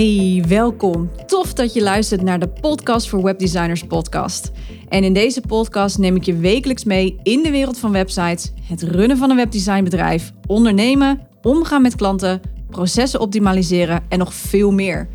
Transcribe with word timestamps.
Hey, 0.00 0.44
welkom. 0.48 1.10
Tof 1.26 1.54
dat 1.54 1.74
je 1.74 1.82
luistert 1.82 2.22
naar 2.22 2.38
de 2.38 2.48
Podcast 2.48 3.08
voor 3.08 3.22
Webdesigners 3.22 3.84
podcast. 3.84 4.50
En 4.88 5.04
in 5.04 5.12
deze 5.12 5.40
podcast 5.40 5.98
neem 5.98 6.16
ik 6.16 6.22
je 6.22 6.36
wekelijks 6.36 6.84
mee 6.84 7.18
in 7.22 7.42
de 7.42 7.50
wereld 7.50 7.78
van 7.78 7.92
websites, 7.92 8.52
het 8.62 8.82
runnen 8.82 9.16
van 9.16 9.30
een 9.30 9.36
webdesignbedrijf, 9.36 10.32
ondernemen, 10.46 11.20
omgaan 11.42 11.82
met 11.82 11.94
klanten, 11.94 12.40
processen 12.70 13.20
optimaliseren 13.20 14.02
en 14.08 14.18
nog 14.18 14.34
veel 14.34 14.70
meer. 14.70 15.08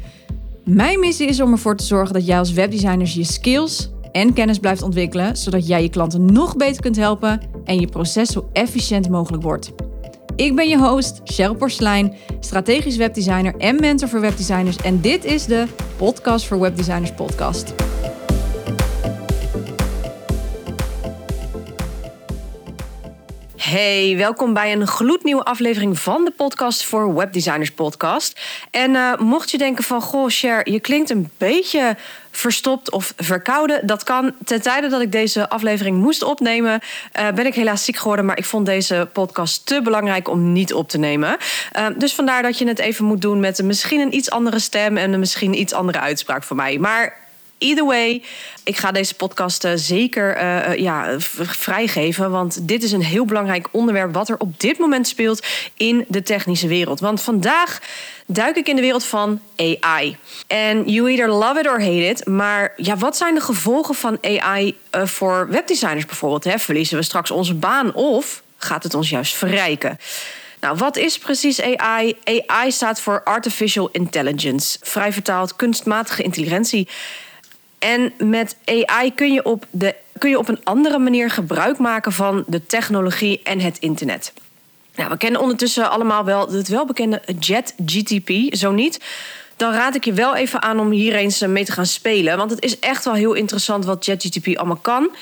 Mijn 0.63 0.99
missie 0.99 1.27
is 1.27 1.41
om 1.41 1.51
ervoor 1.51 1.75
te 1.75 1.85
zorgen 1.85 2.13
dat 2.13 2.25
jij 2.25 2.39
als 2.39 2.53
webdesigner 2.53 3.11
je 3.13 3.23
skills 3.23 3.89
en 4.11 4.33
kennis 4.33 4.59
blijft 4.59 4.81
ontwikkelen, 4.81 5.37
zodat 5.37 5.67
jij 5.67 5.81
je 5.81 5.89
klanten 5.89 6.25
nog 6.25 6.55
beter 6.55 6.81
kunt 6.81 6.95
helpen 6.95 7.41
en 7.63 7.79
je 7.79 7.87
proces 7.87 8.29
zo 8.29 8.49
efficiënt 8.53 9.09
mogelijk 9.09 9.43
wordt. 9.43 9.73
Ik 10.35 10.55
ben 10.55 10.69
je 10.69 10.77
host, 10.77 11.21
Cheryl 11.23 11.55
Porslein, 11.55 12.13
strategisch 12.39 12.97
webdesigner 12.97 13.55
en 13.57 13.79
mentor 13.79 14.09
voor 14.09 14.21
webdesigners. 14.21 14.77
En 14.77 15.01
dit 15.01 15.25
is 15.25 15.45
de 15.45 15.65
Podcast 15.97 16.45
voor 16.45 16.59
Webdesigners 16.59 17.11
podcast. 17.11 17.73
Hey, 23.57 24.17
welkom 24.17 24.53
bij 24.53 24.71
een 24.71 24.87
gloednieuwe 24.87 25.43
aflevering 25.43 25.99
van 25.99 26.25
de 26.25 26.31
podcast 26.31 26.85
voor 26.85 27.15
Webdesigners 27.15 27.71
podcast. 27.71 28.39
En 28.71 28.91
uh, 28.91 29.17
mocht 29.17 29.51
je 29.51 29.57
denken 29.57 29.83
van, 29.83 30.01
goh 30.01 30.29
Cher, 30.29 30.69
je 30.69 30.79
klinkt 30.79 31.09
een 31.09 31.29
beetje 31.37 31.95
verstopt 32.31 32.91
of 32.91 33.13
verkouden. 33.17 33.87
Dat 33.87 34.03
kan. 34.03 34.33
Ten 34.43 34.61
tijde 34.61 34.87
dat 34.87 35.01
ik 35.01 35.11
deze 35.11 35.49
aflevering 35.49 35.97
moest 35.97 36.23
opnemen, 36.23 36.79
uh, 37.19 37.31
ben 37.31 37.45
ik 37.45 37.55
helaas 37.55 37.85
ziek 37.85 37.97
geworden. 37.97 38.25
Maar 38.25 38.37
ik 38.37 38.45
vond 38.45 38.65
deze 38.65 39.09
podcast 39.13 39.65
te 39.65 39.81
belangrijk 39.81 40.29
om 40.29 40.51
niet 40.51 40.73
op 40.73 40.89
te 40.89 40.97
nemen. 40.97 41.37
Uh, 41.77 41.85
dus 41.97 42.13
vandaar 42.13 42.41
dat 42.41 42.57
je 42.57 42.67
het 42.67 42.79
even 42.79 43.05
moet 43.05 43.21
doen 43.21 43.39
met 43.39 43.59
een 43.59 43.67
misschien 43.67 43.99
een 43.99 44.15
iets 44.15 44.29
andere 44.29 44.59
stem 44.59 44.97
en 44.97 45.13
een 45.13 45.19
misschien 45.19 45.59
iets 45.59 45.73
andere 45.73 45.99
uitspraak 45.99 46.43
van 46.43 46.55
mij. 46.55 46.77
Maar 46.77 47.24
Either 47.57 47.85
way, 47.85 48.23
ik 48.63 48.77
ga 48.77 48.91
deze 48.91 49.13
podcast 49.13 49.63
uh, 49.63 49.71
zeker 49.75 50.37
uh, 50.37 50.77
ja, 50.77 51.15
vrijgeven. 51.19 52.31
Want 52.31 52.67
dit 52.67 52.83
is 52.83 52.91
een 52.91 53.03
heel 53.03 53.25
belangrijk 53.25 53.67
onderwerp 53.71 54.13
wat 54.13 54.29
er 54.29 54.37
op 54.37 54.59
dit 54.59 54.77
moment 54.77 55.07
speelt 55.07 55.45
in 55.77 56.05
de 56.07 56.23
technische 56.23 56.67
wereld. 56.67 56.99
Want 56.99 57.21
vandaag 57.21 57.79
duik 58.25 58.55
ik 58.55 58.67
in 58.67 58.75
de 58.75 58.81
wereld 58.81 59.05
van 59.05 59.41
AI. 59.55 60.17
En 60.47 60.89
you 60.89 61.09
either 61.09 61.29
love 61.29 61.59
it 61.59 61.67
or 61.67 61.81
hate 61.81 62.07
it. 62.07 62.27
Maar 62.27 62.73
ja, 62.77 62.97
wat 62.97 63.17
zijn 63.17 63.35
de 63.35 63.41
gevolgen 63.41 63.95
van 63.95 64.17
AI 64.21 64.77
voor 64.91 65.47
webdesigners 65.49 66.05
bijvoorbeeld? 66.05 66.43
Hè? 66.43 66.59
Verliezen 66.59 66.97
we 66.97 67.03
straks 67.03 67.31
onze 67.31 67.53
baan 67.53 67.93
of 67.93 68.43
gaat 68.57 68.83
het 68.83 68.93
ons 68.93 69.09
juist 69.09 69.35
verrijken? 69.35 69.97
Nou, 70.59 70.77
wat 70.77 70.97
is 70.97 71.17
precies 71.17 71.61
AI? 71.61 72.15
AI 72.23 72.71
staat 72.71 73.01
voor 73.01 73.23
Artificial 73.23 73.89
Intelligence. 73.91 74.77
Vrij 74.81 75.13
vertaald 75.13 75.55
kunstmatige 75.55 76.23
intelligentie. 76.23 76.87
En 77.85 78.13
met 78.17 78.57
AI 78.65 79.13
kun 79.13 79.33
je, 79.33 79.43
op 79.43 79.65
de, 79.69 79.95
kun 80.17 80.29
je 80.29 80.37
op 80.37 80.47
een 80.47 80.63
andere 80.63 80.97
manier 80.97 81.29
gebruik 81.29 81.77
maken 81.77 82.11
van 82.11 82.43
de 82.47 82.65
technologie 82.65 83.41
en 83.43 83.59
het 83.59 83.77
internet. 83.79 84.33
Nou, 84.95 85.09
we 85.09 85.17
kennen 85.17 85.41
ondertussen 85.41 85.89
allemaal 85.89 86.25
wel 86.25 86.51
het 86.51 86.67
welbekende 86.67 87.21
JetGTP. 87.39 88.55
Zo 88.55 88.71
niet, 88.71 88.99
dan 89.55 89.73
raad 89.73 89.95
ik 89.95 90.05
je 90.05 90.13
wel 90.13 90.35
even 90.35 90.61
aan 90.61 90.79
om 90.79 90.91
hier 90.91 91.15
eens 91.15 91.39
mee 91.39 91.65
te 91.65 91.71
gaan 91.71 91.85
spelen. 91.85 92.37
Want 92.37 92.51
het 92.51 92.63
is 92.63 92.79
echt 92.79 93.05
wel 93.05 93.13
heel 93.13 93.33
interessant 93.33 93.85
wat 93.85 94.05
JetGTP 94.05 94.57
allemaal 94.57 94.79
kan. 94.81 95.15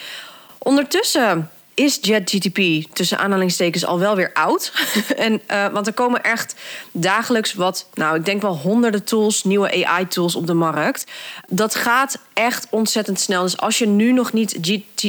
Ondertussen 0.58 1.50
is 1.74 1.98
JetGTP 2.02 2.92
tussen 2.94 3.18
aanhalingstekens 3.18 3.86
al 3.86 4.00
wel 4.00 4.16
weer 4.16 4.34
oud. 4.34 4.74
en, 5.18 5.42
uh, 5.52 5.68
want 5.68 5.88
er 5.88 5.94
komen 5.94 6.24
echt 6.24 6.56
dagelijks 6.92 7.54
wat, 7.54 7.90
nou, 7.94 8.16
ik 8.16 8.26
denk 8.26 8.42
wel 8.42 8.58
honderden 8.58 9.04
tools, 9.04 9.44
nieuwe 9.44 9.86
AI-tools 9.86 10.36
op 10.36 10.48
de 10.48 10.54
markt. 10.54 11.12
Dat 11.47 11.75
gaat 11.75 12.20
echt 12.34 12.68
ontzettend 12.70 13.20
snel. 13.20 13.44
Dus 13.44 13.58
als 13.58 13.78
je 13.78 13.88
nu 13.88 14.12
nog 14.12 14.34
niet 14.34 14.58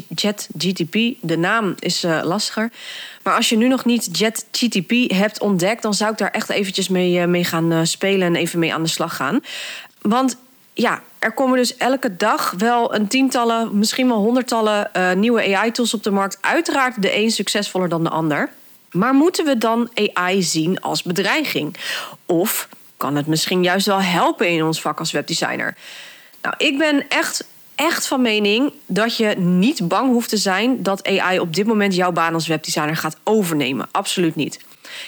JetGTP, 0.09 0.99
de 1.21 1.37
naam 1.37 1.75
is 1.79 2.05
uh, 2.05 2.21
lastiger. 2.23 2.71
Maar 3.23 3.37
als 3.37 3.49
je 3.49 3.57
nu 3.57 3.69
nog 3.69 3.85
niet 3.85 4.19
JetGTP 4.19 5.11
hebt 5.13 5.41
ontdekt, 5.41 5.83
dan 5.83 5.95
zou 5.95 6.13
ik 6.13 6.19
daar 6.19 6.31
echt 6.31 6.51
eventjes 6.51 6.89
mee, 6.89 7.21
uh, 7.21 7.25
mee 7.25 7.45
gaan 7.45 7.87
spelen 7.87 8.27
en 8.27 8.37
even 8.37 8.59
mee 8.59 8.75
aan 8.75 8.83
de 8.83 8.89
slag 8.89 9.17
gaan. 9.17 9.41
Want 10.01 10.37
ja, 10.75 11.03
er 11.19 11.33
komen 11.33 11.57
dus 11.57 11.77
elke 11.77 12.17
dag 12.17 12.55
wel 12.59 12.95
een 12.95 13.09
tientallen, 13.09 13.79
misschien 13.79 14.09
wel 14.09 14.17
honderdtallen 14.17 14.91
uh, 14.97 15.13
nieuwe 15.13 15.57
AI-tools 15.57 15.95
op 15.95 16.03
de 16.03 16.11
markt. 16.11 16.39
Uiteraard 16.41 17.03
de 17.03 17.17
een 17.17 17.31
succesvoller 17.31 17.89
dan 17.89 18.03
de 18.03 18.11
ander. 18.11 18.51
Maar 18.91 19.15
moeten 19.15 19.45
we 19.45 19.59
dan 19.59 19.91
AI 19.95 20.43
zien 20.43 20.81
als 20.81 21.03
bedreiging? 21.03 21.77
Of 22.27 22.69
kan 22.97 23.17
het 23.17 23.27
misschien 23.27 23.63
juist 23.63 23.87
wel 23.87 24.01
helpen 24.01 24.49
in 24.49 24.65
ons 24.65 24.81
vak 24.81 24.99
als 24.99 25.13
webdesigner? 25.13 25.77
Nou, 26.43 26.55
ik 26.59 26.79
ben 26.79 27.09
echt, 27.09 27.45
echt 27.75 28.07
van 28.07 28.23
mening 28.23 28.73
dat 28.87 29.17
je 29.17 29.27
niet 29.39 29.89
bang 29.89 30.11
hoeft 30.11 30.29
te 30.29 30.37
zijn 30.37 30.83
dat 30.83 31.07
AI 31.07 31.39
op 31.39 31.55
dit 31.55 31.67
moment 31.67 31.95
jouw 31.95 32.13
baan 32.13 32.35
als 32.35 32.47
webdesigner 32.47 32.97
gaat 32.97 33.17
overnemen. 33.25 33.89
Absoluut 33.91 34.37
niet. 34.37 34.61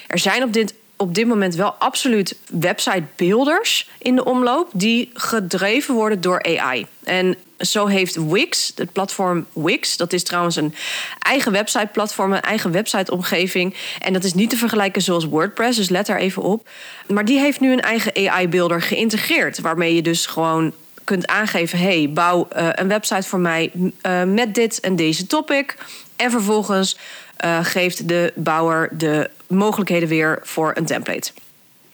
Er 0.07 0.19
zijn 0.19 0.43
op 0.43 0.53
dit 0.53 0.75
op 0.97 1.15
dit 1.15 1.27
moment 1.27 1.55
wel 1.55 1.71
absoluut 1.71 2.37
websitebeelders 2.51 3.91
in 3.99 4.17
de 4.17 4.25
omloop 4.25 4.69
die 4.73 5.11
gedreven 5.15 5.95
worden 5.95 6.21
door 6.21 6.43
AI. 6.43 6.87
En 7.05 7.37
zo 7.59 7.87
heeft 7.87 8.15
Wix, 8.15 8.73
het 8.75 8.93
platform 8.93 9.47
Wix, 9.53 9.97
dat 9.97 10.13
is 10.13 10.23
trouwens 10.23 10.57
een 10.57 10.75
eigen 11.19 11.53
websiteplatform, 11.53 12.33
een 12.33 12.41
eigen 12.41 12.73
websiteomgeving. 12.73 13.75
En 13.99 14.13
dat 14.13 14.25
is 14.25 14.35
niet 14.35 14.51
te 14.51 14.57
vergelijken 14.57 15.03
zoals 15.03 15.25
WordPress, 15.25 15.77
dus 15.77 15.89
let 15.89 16.07
daar 16.07 16.19
even 16.19 16.43
op. 16.43 16.69
Maar 17.07 17.25
die 17.25 17.39
heeft 17.39 17.61
nu 17.61 17.73
een 17.73 17.81
eigen 17.81 18.31
AI-beelder 18.31 18.83
geïntegreerd, 18.83 19.61
waarmee 19.61 19.95
je 19.95 20.03
dus 20.03 20.27
gewoon 20.27 20.73
kunt 21.05 21.27
aangeven: 21.27 21.79
hey, 21.79 22.11
bouw 22.11 22.49
uh, 22.57 22.69
een 22.73 22.89
website 22.89 23.29
voor 23.29 23.41
mij 23.41 23.71
uh, 23.75 24.23
met 24.23 24.55
dit 24.55 24.81
en 24.81 24.97
deze 24.97 25.27
topic. 25.27 25.77
En 26.17 26.31
vervolgens 26.31 26.97
uh, 27.45 27.59
geeft 27.63 28.09
de 28.09 28.33
bouwer 28.35 28.89
de 28.93 29.31
mogelijkheden 29.47 30.09
weer 30.09 30.39
voor 30.43 30.73
een 30.75 30.87
template. 30.87 31.33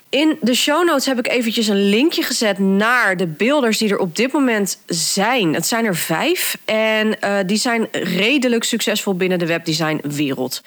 In 0.09 0.37
de 0.41 0.55
show 0.55 0.87
notes 0.87 1.07
heb 1.07 1.19
ik 1.19 1.29
eventjes 1.29 1.69
een 1.69 1.89
linkje 1.89 2.23
gezet 2.23 2.59
naar 2.59 3.17
de 3.17 3.27
beelders 3.27 3.79
die 3.79 3.91
er 3.91 3.99
op 3.99 4.17
dit 4.17 4.33
moment 4.33 4.79
zijn. 4.87 5.55
Het 5.55 5.67
zijn 5.67 5.85
er 5.85 5.97
vijf 5.97 6.59
en 6.65 7.17
uh, 7.25 7.39
die 7.47 7.57
zijn 7.57 7.89
redelijk 7.93 8.65
succesvol 8.65 9.15
binnen 9.15 9.39
de 9.39 9.47
webdesignwereld. 9.47 10.63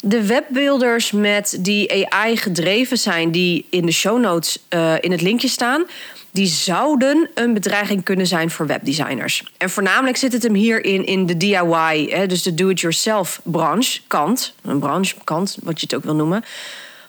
De 0.00 0.26
webbuilders 0.26 1.10
met 1.10 1.56
die 1.60 2.10
AI 2.12 2.36
gedreven 2.36 2.98
zijn, 2.98 3.30
die 3.30 3.66
in 3.70 3.86
de 3.86 3.92
show 3.92 4.20
notes 4.20 4.58
uh, 4.70 4.94
in 5.00 5.10
het 5.10 5.20
linkje 5.20 5.48
staan, 5.48 5.84
die 6.34 6.46
zouden 6.46 7.30
een 7.34 7.54
bedreiging 7.54 8.04
kunnen 8.04 8.26
zijn 8.26 8.50
voor 8.50 8.66
webdesigners. 8.66 9.44
En 9.56 9.70
voornamelijk 9.70 10.16
zit 10.16 10.32
het 10.32 10.42
hem 10.42 10.54
hierin 10.54 11.06
in 11.06 11.26
de 11.26 11.36
DIY, 11.36 12.08
hè, 12.10 12.26
dus 12.26 12.42
de 12.42 12.54
do-it-yourself 12.54 13.40
branche, 13.42 14.00
kant, 14.06 14.54
een 14.62 14.78
branche, 14.78 15.14
kant, 15.24 15.56
wat 15.62 15.80
je 15.80 15.86
het 15.86 15.94
ook 15.94 16.04
wil 16.04 16.14
noemen. 16.14 16.44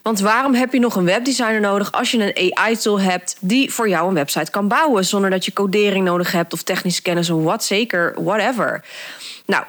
Want 0.01 0.19
waarom 0.19 0.53
heb 0.53 0.73
je 0.73 0.79
nog 0.79 0.95
een 0.95 1.05
webdesigner 1.05 1.59
nodig 1.59 1.91
als 1.91 2.11
je 2.11 2.35
een 2.35 2.57
AI-tool 2.57 2.99
hebt 2.99 3.37
die 3.39 3.73
voor 3.73 3.89
jou 3.89 4.07
een 4.07 4.13
website 4.13 4.51
kan 4.51 4.67
bouwen 4.67 5.05
zonder 5.05 5.29
dat 5.29 5.45
je 5.45 5.53
codering 5.53 6.05
nodig 6.05 6.31
hebt 6.31 6.53
of 6.53 6.63
technische 6.63 7.01
kennis 7.01 7.29
of 7.29 7.43
wat 7.43 7.63
zeker, 7.63 8.15
whatever. 8.23 8.85
Nou, 9.45 9.63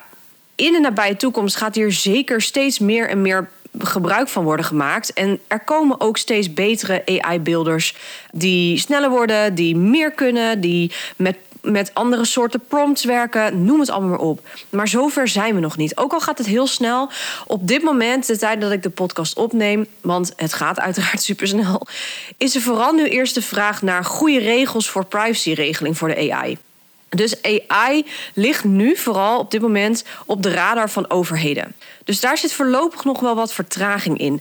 in 0.54 0.72
de 0.72 0.80
nabije 0.80 1.16
toekomst 1.16 1.56
gaat 1.56 1.74
hier 1.74 1.92
zeker 1.92 2.42
steeds 2.42 2.78
meer 2.78 3.08
en 3.08 3.22
meer 3.22 3.48
gebruik 3.78 4.28
van 4.28 4.44
worden 4.44 4.66
gemaakt. 4.66 5.12
En 5.12 5.40
er 5.46 5.60
komen 5.60 6.00
ook 6.00 6.16
steeds 6.16 6.52
betere 6.52 7.02
AI-beelders 7.06 7.94
die 8.32 8.78
sneller 8.78 9.10
worden, 9.10 9.54
die 9.54 9.76
meer 9.76 10.10
kunnen, 10.10 10.60
die 10.60 10.92
met 11.16 11.36
met 11.72 11.90
andere 11.94 12.24
soorten 12.24 12.60
prompts 12.68 13.04
werken, 13.04 13.64
noem 13.64 13.80
het 13.80 13.90
allemaal 13.90 14.10
maar 14.10 14.18
op. 14.18 14.48
Maar 14.70 14.88
zover 14.88 15.28
zijn 15.28 15.54
we 15.54 15.60
nog 15.60 15.76
niet. 15.76 15.96
Ook 15.96 16.12
al 16.12 16.20
gaat 16.20 16.38
het 16.38 16.46
heel 16.46 16.66
snel. 16.66 17.10
Op 17.46 17.68
dit 17.68 17.82
moment, 17.82 18.26
de 18.26 18.38
tijd 18.38 18.60
dat 18.60 18.72
ik 18.72 18.82
de 18.82 18.90
podcast 18.90 19.36
opneem, 19.36 19.86
want 20.00 20.32
het 20.36 20.52
gaat 20.52 20.80
uiteraard 20.80 21.22
super 21.28 21.46
snel, 21.46 21.86
is 22.36 22.54
er 22.54 22.60
vooral 22.60 22.92
nu 22.92 23.08
eerst 23.08 23.34
de 23.34 23.42
vraag 23.42 23.82
naar 23.82 24.04
goede 24.04 24.38
regels 24.38 24.90
voor 24.90 25.04
privacyregeling 25.04 25.98
voor 25.98 26.08
de 26.08 26.32
AI. 26.32 26.58
Dus 27.08 27.42
AI 27.42 28.06
ligt 28.34 28.64
nu 28.64 28.96
vooral 28.96 29.38
op 29.38 29.50
dit 29.50 29.60
moment 29.60 30.04
op 30.26 30.42
de 30.42 30.50
radar 30.50 30.90
van 30.90 31.10
overheden. 31.10 31.74
Dus 32.06 32.20
daar 32.20 32.38
zit 32.38 32.52
voorlopig 32.52 33.04
nog 33.04 33.20
wel 33.20 33.34
wat 33.34 33.52
vertraging 33.52 34.18
in 34.18 34.40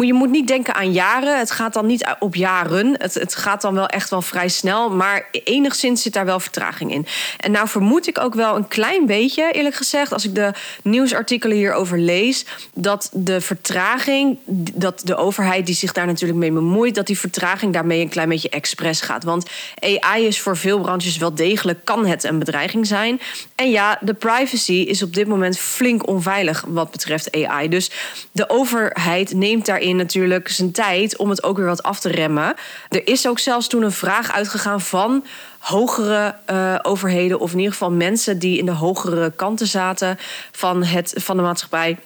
je 0.00 0.12
moet 0.12 0.30
niet 0.30 0.48
denken 0.48 0.74
aan 0.74 0.92
jaren. 0.92 1.38
Het 1.38 1.50
gaat 1.50 1.72
dan 1.72 1.86
niet 1.86 2.16
op 2.18 2.34
jaren. 2.34 2.94
Het, 2.98 3.14
het 3.14 3.34
gaat 3.34 3.60
dan 3.60 3.74
wel 3.74 3.86
echt 3.86 4.10
wel 4.10 4.22
vrij 4.22 4.48
snel. 4.48 4.90
Maar 4.90 5.28
enigszins 5.30 6.02
zit 6.02 6.12
daar 6.12 6.24
wel 6.24 6.40
vertraging 6.40 6.92
in. 6.92 7.06
En 7.38 7.50
nou 7.50 7.68
vermoed 7.68 8.06
ik 8.06 8.18
ook 8.18 8.34
wel 8.34 8.56
een 8.56 8.68
klein 8.68 9.06
beetje, 9.06 9.52
eerlijk 9.52 9.74
gezegd, 9.74 10.12
als 10.12 10.24
ik 10.24 10.34
de 10.34 10.52
nieuwsartikelen 10.82 11.56
hierover 11.56 11.98
lees, 11.98 12.44
dat 12.74 13.10
de 13.12 13.40
vertraging, 13.40 14.38
dat 14.74 15.00
de 15.04 15.16
overheid 15.16 15.66
die 15.66 15.74
zich 15.74 15.92
daar 15.92 16.06
natuurlijk 16.06 16.38
mee 16.38 16.52
bemoeit, 16.52 16.94
dat 16.94 17.06
die 17.06 17.18
vertraging 17.18 17.72
daarmee 17.72 18.00
een 18.00 18.08
klein 18.08 18.28
beetje 18.28 18.48
expres 18.48 19.00
gaat. 19.00 19.24
Want 19.24 19.50
AI 19.80 20.26
is 20.26 20.40
voor 20.40 20.56
veel 20.56 20.80
branches 20.80 21.16
wel 21.16 21.34
degelijk, 21.34 21.84
kan 21.84 22.06
het 22.06 22.24
een 22.24 22.38
bedreiging 22.38 22.86
zijn. 22.86 23.20
En 23.54 23.70
ja, 23.70 23.98
de 24.00 24.14
privacy 24.14 24.72
is 24.72 25.02
op 25.02 25.14
dit 25.14 25.26
moment 25.26 25.58
flink 25.58 26.08
onveilig 26.08 26.64
wat 26.68 26.90
betreft 26.90 27.44
AI. 27.44 27.68
Dus 27.68 27.90
de 28.32 28.48
overheid 28.48 29.34
neemt 29.46 29.66
daarin 29.66 29.96
natuurlijk 29.96 30.48
zijn 30.48 30.72
tijd 30.72 31.16
om 31.16 31.30
het 31.30 31.42
ook 31.42 31.56
weer 31.56 31.66
wat 31.66 31.82
af 31.82 32.00
te 32.00 32.08
remmen. 32.08 32.54
Er 32.88 33.08
is 33.08 33.28
ook 33.28 33.38
zelfs 33.38 33.66
toen 33.66 33.82
een 33.82 33.92
vraag 33.92 34.32
uitgegaan 34.32 34.80
van 34.80 35.24
hogere 35.58 36.34
uh, 36.50 36.74
overheden, 36.82 37.40
of 37.40 37.52
in 37.52 37.58
ieder 37.58 37.72
geval 37.72 37.90
mensen 37.90 38.38
die 38.38 38.58
in 38.58 38.66
de 38.66 38.72
hogere 38.72 39.32
kanten 39.36 39.66
zaten 39.66 40.18
van, 40.52 40.84
het, 40.84 41.12
van 41.16 41.36
de 41.36 41.42
maatschappij. 41.42 41.98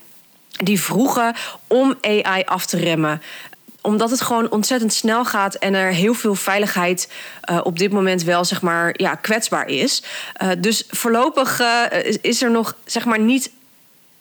Die 0.50 0.80
vroegen 0.80 1.34
om 1.66 1.94
AI 2.00 2.42
af 2.44 2.66
te 2.66 2.76
remmen 2.76 3.22
omdat 3.82 4.10
het 4.10 4.20
gewoon 4.20 4.50
ontzettend 4.50 4.92
snel 4.92 5.24
gaat 5.24 5.54
en 5.54 5.74
er 5.74 5.92
heel 5.92 6.14
veel 6.14 6.34
veiligheid 6.34 7.12
uh, 7.50 7.60
op 7.62 7.78
dit 7.78 7.92
moment 7.92 8.22
wel 8.22 8.44
zeg 8.44 8.62
maar, 8.62 8.94
ja, 8.96 9.14
kwetsbaar 9.14 9.68
is. 9.68 10.02
Uh, 10.42 10.48
dus 10.58 10.84
voorlopig 10.88 11.60
uh, 11.60 11.82
is 12.20 12.42
er 12.42 12.50
nog 12.50 12.76
zeg 12.84 13.04
maar, 13.04 13.20
niet 13.20 13.50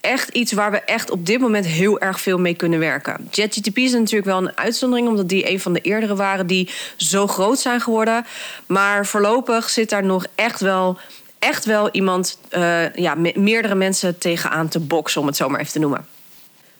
echt 0.01 0.29
iets 0.29 0.51
waar 0.51 0.71
we 0.71 0.79
echt 0.79 1.11
op 1.11 1.25
dit 1.25 1.39
moment 1.39 1.65
heel 1.65 1.99
erg 1.99 2.21
veel 2.21 2.37
mee 2.37 2.53
kunnen 2.53 2.79
werken. 2.79 3.27
JetGTP 3.31 3.77
is 3.77 3.91
natuurlijk 3.91 4.25
wel 4.25 4.37
een 4.37 4.57
uitzondering, 4.57 5.07
omdat 5.07 5.29
die 5.29 5.49
een 5.49 5.59
van 5.59 5.73
de 5.73 5.81
eerdere 5.81 6.15
waren 6.15 6.47
die 6.47 6.69
zo 6.95 7.27
groot 7.27 7.59
zijn 7.59 7.81
geworden. 7.81 8.25
Maar 8.65 9.05
voorlopig 9.05 9.69
zit 9.69 9.89
daar 9.89 10.05
nog 10.05 10.25
echt 10.35 10.59
wel, 10.59 10.97
echt 11.39 11.65
wel 11.65 11.89
iemand, 11.91 12.39
uh, 12.51 12.93
ja, 12.95 13.15
meerdere 13.35 13.75
mensen 13.75 14.17
tegenaan 14.17 14.67
te 14.67 14.79
boksen, 14.79 15.21
om 15.21 15.27
het 15.27 15.35
zo 15.35 15.49
maar 15.49 15.59
even 15.59 15.71
te 15.71 15.79
noemen. 15.79 16.07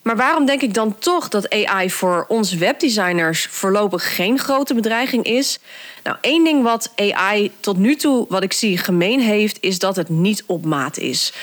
Maar 0.02 0.16
waarom 0.16 0.46
denk 0.46 0.62
ik 0.62 0.74
dan 0.74 0.98
toch 0.98 1.28
dat 1.28 1.50
AI 1.50 1.92
voor 1.92 2.26
ons 2.28 2.54
webdesigners 2.54 3.46
voorlopig 3.46 4.16
geen 4.16 4.40
grote 4.40 4.74
bedreiging 4.74 5.24
is? 5.24 5.60
Nou, 6.04 6.18
één 6.22 6.44
ding 6.44 6.64
wat 6.64 6.92
AI 6.96 7.52
tot 7.60 7.78
nu 7.78 7.96
toe, 7.96 8.26
wat 8.30 8.44
ik 8.44 8.54
zie, 8.54 8.78
gemeen 8.78 9.20
heeft, 9.20 9.58
is 9.62 9.80
dat 9.80 9.96
het 9.96 10.10
niet 10.10 10.44
op 10.46 10.66
maat 10.66 10.98
is. 10.98 11.34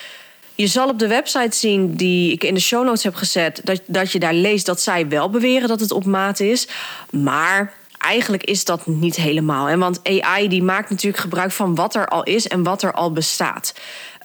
Je 0.57 0.67
zal 0.67 0.89
op 0.89 0.99
de 0.99 1.09
website 1.09 1.57
zien 1.57 1.95
die 1.95 2.33
ik 2.33 2.45
in 2.45 2.55
de 2.55 2.61
show 2.61 2.85
notes 2.85 3.03
heb 3.03 3.15
gezet, 3.15 3.61
dat, 3.65 3.81
dat 3.87 4.13
je 4.13 4.19
daar 4.19 4.35
leest 4.35 4.67
dat 4.67 4.81
zij 4.81 5.09
wel 5.09 5.31
beweren 5.31 5.69
dat 5.69 5.81
het 5.81 5.93
op 5.93 6.05
maat 6.05 6.41
is. 6.41 6.69
Maar 7.11 7.73
eigenlijk 7.99 8.45
is 8.45 8.65
dat 8.65 8.87
niet 8.87 9.17
helemaal. 9.17 9.67
Hè? 9.67 9.79
Want 9.79 10.01
AI 10.03 10.49
die 10.49 10.63
maakt 10.63 10.91
natuurlijk 10.91 11.23
gebruik 11.23 11.53
van 11.53 11.75
wat 11.75 11.95
er 11.95 12.09
al 12.09 12.23
is 12.23 12.49
en 12.49 12.63
wat 12.63 12.83
er 12.83 12.93
al 12.93 13.13
bestaat. 13.13 13.75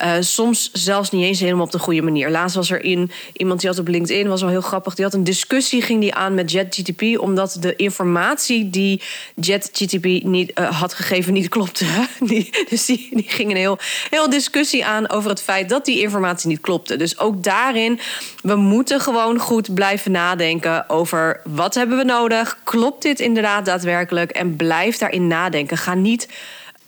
Uh, 0.04 0.14
soms 0.20 0.70
zelfs 0.74 1.12
niet 1.12 1.24
eens 1.24 1.40
helemaal 1.40 1.66
op 1.66 1.72
de 1.72 1.80
goede 1.80 2.02
manier. 2.02 2.30
Laatst 2.30 2.56
was 2.56 2.72
er 2.72 2.84
in, 2.84 3.12
iemand 3.34 3.60
die 3.60 3.70
had 3.70 3.80
op 3.80 3.88
LinkedIn, 3.88 4.28
was 4.28 4.42
wel 4.42 4.50
heel 4.50 4.62
grappig. 4.62 4.96
Die 4.96 5.06
had 5.06 5.14
een 5.14 5.24
discussie, 5.24 5.82
ging 5.82 6.02
die 6.02 6.14
aan 6.14 6.34
met 6.34 6.52
JetGTP, 6.52 7.20
omdat 7.20 7.58
de 7.60 7.76
informatie 7.76 8.70
die 8.70 9.02
JetGTP 9.36 10.06
niet, 10.24 10.52
uh, 10.60 10.80
had 10.80 10.94
gegeven 10.94 11.34
niet 11.34 11.50
klopte. 11.50 11.86
Dus 12.70 12.86
die, 12.86 13.10
die 13.12 13.26
ging 13.28 13.50
een 13.50 13.58
heel, 13.58 13.78
heel 14.10 14.30
discussie 14.30 14.86
aan 14.86 15.10
over 15.10 15.30
het 15.30 15.42
feit 15.42 15.70
dat 15.70 15.86
die 15.86 16.02
informatie 16.02 16.50
niet 16.50 16.62
klopte. 16.62 16.96
Dus 16.96 17.20
ook 17.20 17.44
daarin, 17.44 18.00
we 18.42 18.56
moeten 18.56 19.02
gewoon 19.02 19.40
goed 19.40 19.74
blijven 19.74 20.12
nadenken 20.12 20.90
over 20.90 21.42
wat 21.44 21.76
hebben 21.76 21.98
we 21.98 22.04
nodig. 22.04 22.58
Klopt 22.64 23.02
dit 23.02 23.20
inderdaad 23.20 23.66
daadwerkelijk? 23.66 24.32
En 24.32 24.56
blijf 24.56 24.98
daarin 24.98 25.28
nadenken. 25.28 25.78
Ga 25.78 25.94
niet 25.94 26.28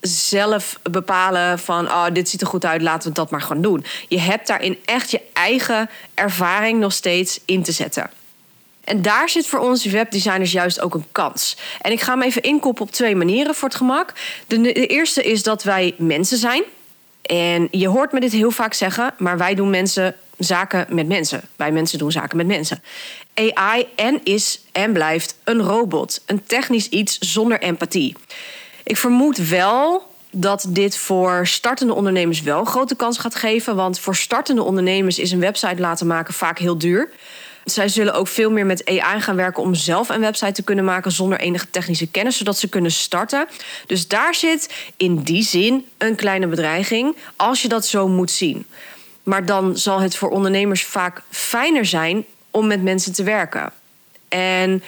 zelf 0.07 0.79
bepalen 0.91 1.59
van 1.59 1.85
oh, 1.85 2.05
dit 2.13 2.29
ziet 2.29 2.41
er 2.41 2.47
goed 2.47 2.65
uit, 2.65 2.81
laten 2.81 3.09
we 3.09 3.15
dat 3.15 3.31
maar 3.31 3.41
gaan 3.41 3.61
doen. 3.61 3.85
Je 4.07 4.19
hebt 4.19 4.47
daarin 4.47 4.77
echt 4.85 5.11
je 5.11 5.21
eigen 5.33 5.89
ervaring 6.13 6.79
nog 6.79 6.93
steeds 6.93 7.39
in 7.45 7.63
te 7.63 7.71
zetten. 7.71 8.09
En 8.83 9.01
daar 9.01 9.29
zit 9.29 9.47
voor 9.47 9.59
ons 9.59 9.85
webdesigners 9.85 10.51
juist 10.51 10.81
ook 10.81 10.93
een 10.93 11.05
kans. 11.11 11.57
En 11.81 11.91
ik 11.91 12.01
ga 12.01 12.11
hem 12.11 12.21
even 12.21 12.41
inkoppen 12.41 12.83
op 12.83 12.91
twee 12.91 13.15
manieren 13.15 13.55
voor 13.55 13.67
het 13.67 13.77
gemak. 13.77 14.13
De, 14.47 14.61
de 14.61 14.87
eerste 14.87 15.23
is 15.23 15.43
dat 15.43 15.63
wij 15.63 15.95
mensen 15.97 16.37
zijn. 16.37 16.63
En 17.21 17.67
je 17.71 17.87
hoort 17.87 18.11
me 18.11 18.19
dit 18.19 18.31
heel 18.31 18.51
vaak 18.51 18.73
zeggen, 18.73 19.13
maar 19.17 19.37
wij 19.37 19.55
doen 19.55 19.69
mensen 19.69 20.15
zaken 20.37 20.85
met 20.89 21.07
mensen. 21.07 21.41
Wij 21.55 21.71
mensen 21.71 21.97
doen 21.97 22.11
zaken 22.11 22.37
met 22.37 22.47
mensen. 22.47 22.83
AI 23.33 23.87
en 23.95 24.19
is 24.23 24.61
en 24.71 24.93
blijft 24.93 25.35
een 25.43 25.61
robot, 25.61 26.21
een 26.25 26.43
technisch 26.45 26.89
iets 26.89 27.17
zonder 27.17 27.59
empathie. 27.61 28.15
Ik 28.83 28.97
vermoed 28.97 29.49
wel 29.49 30.11
dat 30.31 30.65
dit 30.69 30.97
voor 30.97 31.47
startende 31.47 31.93
ondernemers 31.93 32.41
wel 32.41 32.59
een 32.59 32.65
grote 32.65 32.95
kans 32.95 33.17
gaat 33.17 33.35
geven. 33.35 33.75
Want 33.75 33.99
voor 33.99 34.15
startende 34.15 34.63
ondernemers 34.63 35.19
is 35.19 35.31
een 35.31 35.39
website 35.39 35.81
laten 35.81 36.07
maken 36.07 36.33
vaak 36.33 36.59
heel 36.59 36.77
duur. 36.77 37.09
Zij 37.63 37.87
zullen 37.87 38.13
ook 38.13 38.27
veel 38.27 38.51
meer 38.51 38.65
met 38.65 38.85
AI 38.85 39.21
gaan 39.21 39.35
werken 39.35 39.63
om 39.63 39.73
zelf 39.73 40.09
een 40.09 40.19
website 40.19 40.51
te 40.51 40.63
kunnen 40.63 40.85
maken 40.85 41.11
zonder 41.11 41.39
enige 41.39 41.69
technische 41.69 42.07
kennis, 42.07 42.37
zodat 42.37 42.57
ze 42.57 42.69
kunnen 42.69 42.91
starten. 42.91 43.47
Dus 43.87 44.07
daar 44.07 44.35
zit 44.35 44.73
in 44.97 45.21
die 45.21 45.43
zin 45.43 45.87
een 45.97 46.15
kleine 46.15 46.47
bedreiging, 46.47 47.15
als 47.35 47.61
je 47.61 47.67
dat 47.67 47.85
zo 47.85 48.07
moet 48.07 48.31
zien. 48.31 48.65
Maar 49.23 49.45
dan 49.45 49.77
zal 49.77 49.99
het 49.99 50.15
voor 50.15 50.29
ondernemers 50.29 50.83
vaak 50.83 51.21
fijner 51.29 51.85
zijn 51.85 52.25
om 52.51 52.67
met 52.67 52.83
mensen 52.83 53.13
te 53.13 53.23
werken. 53.23 53.71
En 54.27 54.83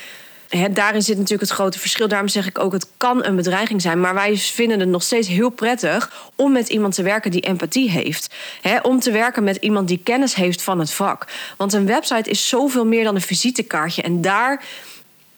daarin 0.72 1.02
zit 1.02 1.18
natuurlijk 1.18 1.50
het 1.50 1.60
grote 1.60 1.80
verschil. 1.80 2.08
Daarom 2.08 2.28
zeg 2.28 2.48
ik 2.48 2.60
ook, 2.60 2.74
het 2.74 2.88
kan 2.98 3.26
een 3.26 3.36
bedreiging 3.36 3.82
zijn. 3.82 4.00
Maar 4.00 4.14
wij 4.14 4.38
vinden 4.38 4.80
het 4.80 4.90
nog 4.90 5.04
steeds 5.04 5.28
heel 5.28 5.50
prettig 5.50 6.32
om 6.36 6.52
met 6.52 6.70
iemand 6.70 6.96
te 6.96 7.04
werken 7.04 7.32
die 7.32 7.42
empathie 7.42 7.90
heeft. 7.90 8.34
om 8.82 9.00
te 9.00 9.12
werken 9.12 9.44
met 9.44 9.56
iemand 9.56 9.88
die 9.88 10.00
kennis 10.04 10.36
heeft 10.36 10.62
van 10.62 10.80
het 10.80 10.92
vak. 10.92 11.28
Want 11.58 11.74
een 11.74 11.86
website 11.86 12.30
is 12.30 12.50
zoveel 12.50 12.86
meer 12.86 13.04
dan 13.04 13.16
een 13.16 13.22
visitekaartje. 13.22 14.02
En 14.02 14.22
daar, 14.22 14.64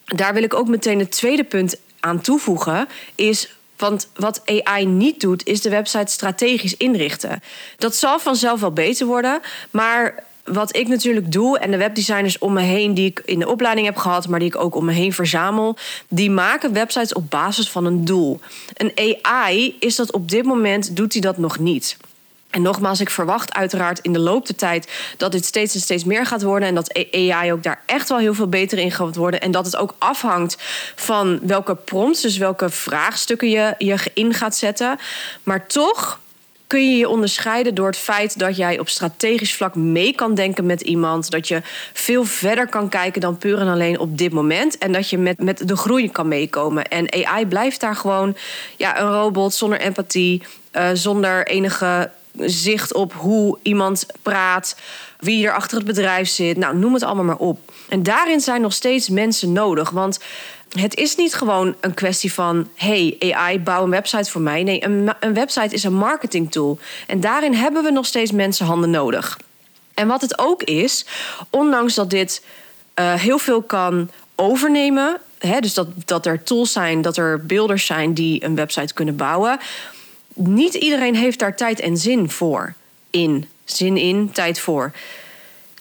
daar 0.06 0.34
wil 0.34 0.44
ik 0.44 0.54
ook 0.54 0.68
meteen 0.68 1.00
het 1.00 1.12
tweede 1.12 1.44
punt 1.44 1.76
aan 2.00 2.22
toevoegen. 2.22 2.88
Is 3.16 3.50
want 3.78 4.10
wat 4.16 4.42
AI 4.46 4.86
niet 4.86 5.20
doet, 5.20 5.46
is 5.46 5.62
de 5.62 5.70
website 5.70 6.12
strategisch 6.12 6.78
inrichten. 6.78 7.42
Dat 7.78 7.96
zal 7.96 8.20
vanzelf 8.20 8.60
wel 8.60 8.72
beter 8.72 9.06
worden. 9.06 9.40
Maar 9.72 10.24
wat 10.48 10.76
ik 10.76 10.88
natuurlijk 10.88 11.32
doe 11.32 11.60
en 11.60 11.72
de 11.72 11.78
webdesigners 11.78 12.38
om 12.38 12.54
me 12.54 12.62
heen 12.62 12.94
die 12.94 13.06
ik 13.06 13.22
in 13.26 13.40
de 13.40 13.48
opleiding 13.48 13.88
heb 13.88 13.98
gehad, 13.98 14.28
maar 14.28 14.40
die 14.40 14.48
ik 14.48 14.58
ook 14.58 14.76
om 14.76 14.86
me 14.86 14.94
heen 14.94 15.14
verzamel, 15.14 15.78
die 16.10 16.32
maken 16.32 16.74
websites 16.74 17.14
op 17.14 17.30
basis 17.30 17.70
van 17.70 17.86
een 17.86 18.06
doel. 18.06 18.40
Een 18.74 19.22
AI 19.22 19.76
is 19.80 19.96
dat 19.96 20.12
op 20.12 20.30
dit 20.30 20.46
moment 20.46 20.96
doet 20.96 21.14
hij 21.14 21.22
dat 21.22 21.38
nog 21.38 21.60
niet. 21.60 21.98
En 22.50 22.62
nogmaals, 22.62 23.00
ik 23.00 23.10
verwacht 23.10 23.54
uiteraard 23.54 24.00
in 24.00 24.14
de 24.14 24.20
loop 24.20 24.46
der 24.48 24.56
tijd 24.56 24.92
dat 25.18 25.32
dit 25.32 25.46
steeds 25.46 25.74
en 25.74 25.80
steeds 25.80 26.04
meer 26.04 26.26
gaat 26.26 26.42
worden. 26.42 26.68
En 26.68 26.76
dat 26.76 27.08
AI 27.12 27.52
ook 27.52 27.64
daar 27.64 27.82
echt 27.86 28.10
wel 28.10 28.18
heel 28.18 28.34
veel 28.34 28.48
beter 28.48 28.78
in 28.78 28.92
gaat 28.92 29.16
worden. 29.16 29.42
En 29.42 29.52
dat 29.52 29.66
het 29.66 29.76
ook 29.76 29.96
afhangt 29.98 30.58
van 30.96 31.40
welke 31.42 31.76
prompts, 31.76 32.22
dus 32.22 32.38
welke 32.38 32.70
vraagstukken 32.70 33.50
je, 33.50 33.76
je 33.78 33.98
in 34.14 34.34
gaat 34.34 34.56
zetten. 34.56 35.00
Maar 35.44 35.68
toch 35.68 36.20
kun 36.68 36.90
je 36.90 36.98
je 36.98 37.10
onderscheiden 37.10 37.76
door 37.76 37.88
het 37.88 37.98
feit 37.98 38.40
dat 38.40 38.58
jij 38.58 38.80
op 38.80 38.90
strategisch 38.90 39.56
vlak 39.56 39.76
mee 39.76 40.16
kan 40.16 40.36
denken 40.36 40.66
met 40.66 40.82
iemand. 40.82 41.32
Dat 41.32 41.48
je 41.48 41.62
veel 41.94 42.26
verder 42.26 42.70
kan 42.70 42.90
kijken 42.90 43.22
dan 43.22 43.38
puur 43.38 43.60
en 43.60 43.68
alleen 43.68 44.00
op 44.00 44.18
dit 44.18 44.34
moment. 44.34 44.78
En 44.78 44.92
dat 44.92 45.10
je 45.10 45.18
met, 45.18 45.40
met 45.40 45.68
de 45.68 45.76
groei 45.76 46.12
kan 46.12 46.28
meekomen. 46.28 46.86
En 46.86 47.26
AI 47.26 47.46
blijft 47.46 47.80
daar 47.80 47.96
gewoon 47.96 48.36
ja, 48.78 49.00
een 49.00 49.12
robot 49.12 49.54
zonder 49.54 49.80
empathie, 49.80 50.44
uh, 50.74 50.90
zonder 50.94 51.48
enige 51.48 52.10
zicht 52.40 52.94
op 52.94 53.14
hoe 53.14 53.58
iemand 53.62 54.06
praat, 54.22 54.78
wie 55.20 55.48
er 55.48 55.54
achter 55.54 55.78
het 55.78 55.86
bedrijf 55.86 56.30
zit. 56.30 56.58
Nou, 56.58 56.78
noem 56.78 56.94
het 56.94 57.04
allemaal 57.04 57.24
maar 57.24 57.38
op. 57.38 57.60
En 57.90 58.04
daarin 58.04 58.40
zijn 58.40 58.62
nog 58.62 58.74
steeds 58.74 59.10
mensen 59.10 59.52
nodig. 59.52 59.90
Want 59.90 60.20
het 60.80 60.96
is 60.96 61.16
niet 61.16 61.34
gewoon 61.34 61.76
een 61.80 61.94
kwestie 61.94 62.34
van: 62.34 62.70
hey, 62.76 63.18
AI, 63.20 63.60
bouw 63.60 63.84
een 63.84 63.90
website 63.90 64.32
voor 64.32 64.42
mij. 64.42 64.64
Nee, 64.64 64.84
een, 64.84 65.34
website 65.34 65.76
is 65.76 65.84
een 65.84 65.94
marketing 65.94 66.52
tool. 66.52 66.80
En 67.08 67.20
daarin 67.20 67.54
hebben 67.54 67.84
we 67.84 67.92
nog 67.92 68.06
steeds 68.06 68.32
mensenhanden 68.32 68.90
nodig. 68.90 69.40
En 69.94 70.08
wat 70.08 70.22
het 70.22 70.40
ook 70.40 70.64
is, 70.64 71.06
ondanks 71.50 71.94
dat 71.94 72.10
dit 72.10 72.44
uh, 73.00 73.14
heel 73.14 73.38
veel 73.38 73.62
kan 73.62 74.10
overnemen. 74.36 75.18
Hè, 75.38 75.60
dus 75.60 75.74
dat, 75.74 75.88
dat 76.06 76.26
er 76.26 76.44
tools 76.44 76.72
zijn, 76.72 77.02
dat 77.02 77.18
er 77.18 77.46
beelders 77.46 77.86
zijn 77.86 78.14
die 78.14 78.44
een 78.44 78.56
website 78.56 78.94
kunnen 78.94 79.16
bouwen. 79.16 79.60
Niet 80.34 80.74
iedereen 80.74 81.16
heeft 81.16 81.40
daar 81.40 81.56
tijd 81.56 81.80
en 81.80 81.98
zin 81.98 82.30
voor. 82.30 82.74
In. 83.10 83.50
Zin 83.66 83.98
in, 83.98 84.32
tijd 84.32 84.60
voor 84.60 84.92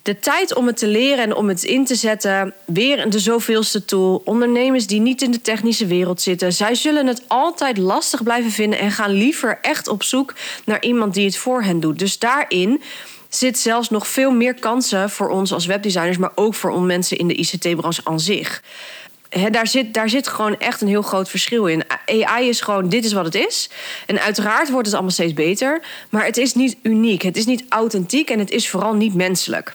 de 0.07 0.19
tijd 0.19 0.55
om 0.55 0.67
het 0.67 0.77
te 0.77 0.87
leren 0.87 1.25
en 1.25 1.35
om 1.35 1.49
het 1.49 1.63
in 1.63 1.85
te 1.85 1.95
zetten, 1.95 2.55
weer 2.65 3.11
de 3.11 3.19
zoveelste 3.19 3.85
tool. 3.85 4.23
Ondernemers 4.25 4.87
die 4.87 5.01
niet 5.01 5.23
in 5.23 5.31
de 5.31 5.41
technische 5.41 5.87
wereld 5.87 6.21
zitten, 6.21 6.53
zij 6.53 6.75
zullen 6.75 7.07
het 7.07 7.23
altijd 7.27 7.79
lastig 7.79 8.23
blijven 8.23 8.51
vinden 8.51 8.79
en 8.79 8.91
gaan 8.91 9.11
liever 9.11 9.59
echt 9.63 9.89
op 9.89 10.03
zoek 10.03 10.35
naar 10.65 10.83
iemand 10.83 11.15
die 11.15 11.27
het 11.27 11.37
voor 11.37 11.63
hen 11.63 11.81
doet. 11.81 11.99
Dus 11.99 12.19
daarin 12.19 12.83
zit 13.29 13.59
zelfs 13.59 13.91
nog 13.91 14.09
veel 14.09 14.31
meer 14.31 14.55
kansen 14.55 15.11
voor 15.11 15.29
ons 15.29 15.53
als 15.53 15.67
webdesigners, 15.67 16.19
maar 16.19 16.33
ook 16.35 16.55
voor 16.55 16.81
mensen 16.81 17.19
in 17.19 17.29
de 17.29 17.35
ICT-branche 17.35 18.01
aan 18.05 18.21
zich. 18.21 18.63
daar, 19.51 19.67
zit, 19.67 19.95
daar 19.95 20.09
zit 20.09 20.29
gewoon 20.29 20.59
echt 20.59 20.81
een 20.81 20.89
heel 20.89 21.03
groot 21.03 21.29
verschil 21.29 21.67
in. 21.67 21.83
AI 22.07 22.49
is 22.49 22.61
gewoon, 22.61 22.89
dit 22.89 23.05
is 23.05 23.13
wat 23.13 23.25
het 23.25 23.35
is. 23.35 23.71
En 24.07 24.21
uiteraard 24.21 24.71
wordt 24.71 24.87
het 24.87 24.95
allemaal 24.95 25.13
steeds 25.13 25.35
beter. 25.35 25.83
Maar 26.11 26.25
het 26.25 26.37
is 26.37 26.55
niet 26.55 26.77
uniek, 26.83 27.23
het 27.23 27.37
is 27.37 27.47
niet 27.47 27.65
authentiek 27.69 28.31
en 28.31 28.39
het 28.39 28.51
is 28.51 28.69
vooral 28.69 28.95
niet 28.95 29.15
menselijk. 29.15 29.73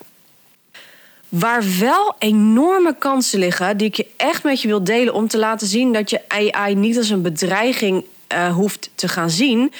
Waar 1.32 1.64
wel 1.78 2.14
enorme 2.18 2.94
kansen 2.98 3.38
liggen, 3.38 3.76
die 3.76 3.86
ik 3.86 3.96
je 3.96 4.06
echt 4.16 4.42
met 4.42 4.62
je 4.62 4.68
wil 4.68 4.84
delen 4.84 5.14
om 5.14 5.28
te 5.28 5.38
laten 5.38 5.66
zien 5.66 5.92
dat 5.92 6.10
je 6.10 6.20
AI 6.28 6.74
niet 6.74 6.96
als 6.96 7.10
een 7.10 7.22
bedreiging 7.22 8.04
uh, 8.32 8.54
hoeft 8.54 8.90
te 8.94 9.08
gaan 9.08 9.30
zien, 9.30 9.72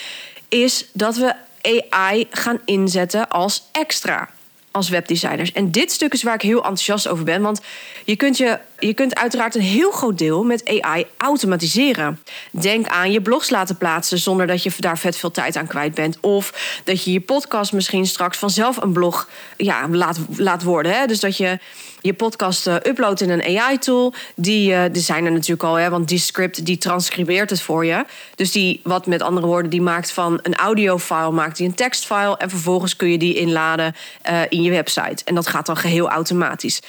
is 0.49 0.87
dat 0.93 1.17
we 1.17 1.35
AI 1.63 2.27
gaan 2.31 2.61
inzetten 2.65 3.29
als 3.29 3.63
extra. 3.73 4.29
als 4.71 4.89
webdesigners. 4.89 5.53
En 5.53 5.71
dit 5.71 5.93
stuk 5.93 6.13
is 6.13 6.23
waar 6.23 6.35
ik 6.35 6.43
heel 6.43 6.57
enthousiast 6.57 7.09
over 7.09 7.25
ben. 7.25 7.43
Want 7.43 7.61
je 8.05 8.17
kunt, 8.17 8.37
je, 8.37 8.59
je 8.87 8.95
kunt 8.95 9.15
uiteraard 9.15 9.55
een 9.55 9.61
heel 9.61 9.91
groot 9.91 10.19
deel 10.19 10.45
met 10.45 10.81
AI 10.81 11.07
automatiseren. 11.17 12.21
Denk 12.51 12.89
aan 12.89 13.13
je 13.13 13.21
blogs 13.21 13.51
laten 13.51 13.77
plaatsen 13.77 14.19
zonder 14.19 14.47
dat 14.47 14.63
je 14.63 14.73
daar 14.79 14.99
vet 14.99 15.17
veel 15.17 15.31
tijd 15.31 15.57
aan 15.57 15.67
kwijt 15.67 15.95
bent. 15.95 16.21
Of 16.21 16.81
dat 16.85 17.05
je 17.05 17.13
je 17.13 17.21
podcast 17.21 17.73
misschien 17.73 18.07
straks 18.07 18.39
vanzelf 18.39 18.77
een 18.77 18.93
blog 18.93 19.29
ja, 19.57 19.89
laat, 19.89 20.19
laat 20.37 20.63
worden. 20.63 20.93
Hè? 20.93 21.07
Dus 21.07 21.21
dat 21.21 21.37
je 21.37 21.59
je 22.03 22.15
podcast 22.15 22.67
uh, 22.67 22.75
uploadt 22.75 23.21
in 23.21 23.31
een 23.31 23.59
AI-tool. 23.59 24.15
Die, 24.35 24.73
uh, 24.73 24.83
die 24.93 25.03
zijn 25.03 25.25
er 25.25 25.33
natuurlijk 25.33 25.63
al, 25.63 25.75
hè, 25.75 25.91
want 25.91 26.09
die 26.09 26.19
script 26.19 26.67
die 26.67 26.79
transcribeert 26.79 27.51
het 27.51 27.63
voor 27.63 27.85
je. 27.85 28.05
Dus 28.35 28.53
die, 28.53 28.81
wat 28.85 29.07
met 29.07 29.23
andere 29.23 29.47
woorden, 29.47 29.71
die 29.71 29.81
maakt 29.81 30.13
van 30.13 30.39
een 30.43 30.55
audiofile, 30.55 31.31
maakt 31.31 31.57
die 31.57 31.67
een 31.67 31.75
tekstfile. 31.75 32.37
En 32.37 32.51
vervolgens 32.51 32.97
kun 32.97 33.11
je 33.11 33.19
die 33.19 33.35
inladen 33.35 33.95
uh, 34.31 34.41
in 34.49 34.63
je 34.63 34.71
website. 34.71 35.25
En 35.25 35.35
dat 35.35 35.47
gaat 35.47 35.67
dan 35.67 35.77
geheel 35.77 36.09
automatisch. 36.09 36.81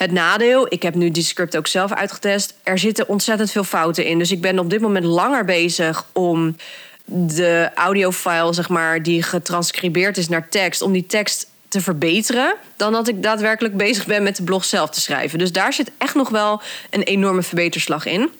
Het 0.00 0.12
nadeel, 0.12 0.66
ik 0.68 0.82
heb 0.82 0.94
nu 0.94 1.10
die 1.10 1.22
script 1.22 1.56
ook 1.56 1.66
zelf 1.66 1.92
uitgetest. 1.92 2.54
Er 2.62 2.78
zitten 2.78 3.08
ontzettend 3.08 3.50
veel 3.50 3.64
fouten 3.64 4.04
in. 4.04 4.18
Dus 4.18 4.30
ik 4.30 4.40
ben 4.40 4.58
op 4.58 4.70
dit 4.70 4.80
moment 4.80 5.04
langer 5.04 5.44
bezig 5.44 6.06
om 6.12 6.56
de 7.04 7.70
audiofile, 7.74 8.52
zeg 8.52 8.68
maar, 8.68 9.02
die 9.02 9.22
getranscribeerd 9.22 10.16
is 10.16 10.28
naar 10.28 10.48
tekst, 10.48 10.82
om 10.82 10.92
die 10.92 11.06
tekst 11.06 11.46
te 11.68 11.80
verbeteren 11.80 12.54
dan 12.76 12.92
dat 12.92 13.08
ik 13.08 13.22
daadwerkelijk 13.22 13.76
bezig 13.76 14.06
ben 14.06 14.22
met 14.22 14.36
de 14.36 14.42
blog 14.42 14.64
zelf 14.64 14.90
te 14.90 15.00
schrijven. 15.00 15.38
Dus 15.38 15.52
daar 15.52 15.72
zit 15.72 15.90
echt 15.98 16.14
nog 16.14 16.28
wel 16.28 16.62
een 16.90 17.02
enorme 17.02 17.42
verbeterslag 17.42 18.06
in. 18.06 18.30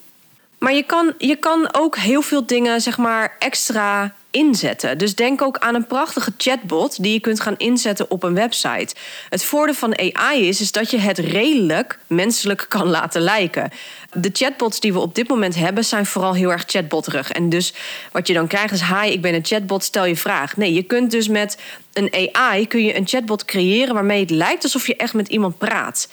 Maar 0.58 0.74
je 0.74 0.82
kan, 0.82 1.14
je 1.18 1.36
kan 1.36 1.68
ook 1.72 1.96
heel 1.96 2.22
veel 2.22 2.46
dingen, 2.46 2.80
zeg 2.80 2.98
maar, 2.98 3.36
extra 3.38 4.14
inzetten. 4.30 4.98
Dus 4.98 5.14
denk 5.14 5.42
ook 5.42 5.58
aan 5.58 5.74
een 5.74 5.86
prachtige 5.86 6.32
chatbot 6.36 7.02
die 7.02 7.12
je 7.12 7.20
kunt 7.20 7.40
gaan 7.40 7.56
inzetten 7.56 8.10
op 8.10 8.22
een 8.22 8.34
website. 8.34 8.94
Het 9.28 9.44
voordeel 9.44 9.74
van 9.74 9.98
AI 9.98 10.48
is, 10.48 10.60
is 10.60 10.72
dat 10.72 10.90
je 10.90 10.98
het 10.98 11.18
redelijk 11.18 11.98
menselijk 12.06 12.66
kan 12.68 12.88
laten 12.88 13.20
lijken. 13.20 13.70
De 14.12 14.30
chatbots 14.32 14.80
die 14.80 14.92
we 14.92 14.98
op 14.98 15.14
dit 15.14 15.28
moment 15.28 15.54
hebben 15.54 15.84
zijn 15.84 16.06
vooral 16.06 16.34
heel 16.34 16.52
erg 16.52 16.64
chatbotterig. 16.66 17.30
En 17.32 17.48
dus 17.48 17.74
wat 18.12 18.26
je 18.26 18.34
dan 18.34 18.46
krijgt 18.46 18.72
is: 18.72 18.82
hi, 18.82 19.10
ik 19.10 19.20
ben 19.20 19.34
een 19.34 19.44
chatbot, 19.44 19.84
stel 19.84 20.04
je 20.04 20.16
vraag. 20.16 20.56
Nee, 20.56 20.72
je 20.72 20.82
kunt 20.82 21.10
dus 21.10 21.28
met 21.28 21.58
een 21.92 22.30
AI 22.32 22.66
kun 22.66 22.84
je 22.84 22.96
een 22.96 23.06
chatbot 23.06 23.44
creëren 23.44 23.94
waarmee 23.94 24.20
het 24.20 24.30
lijkt 24.30 24.62
alsof 24.62 24.86
je 24.86 24.96
echt 24.96 25.14
met 25.14 25.28
iemand 25.28 25.58
praat 25.58 26.08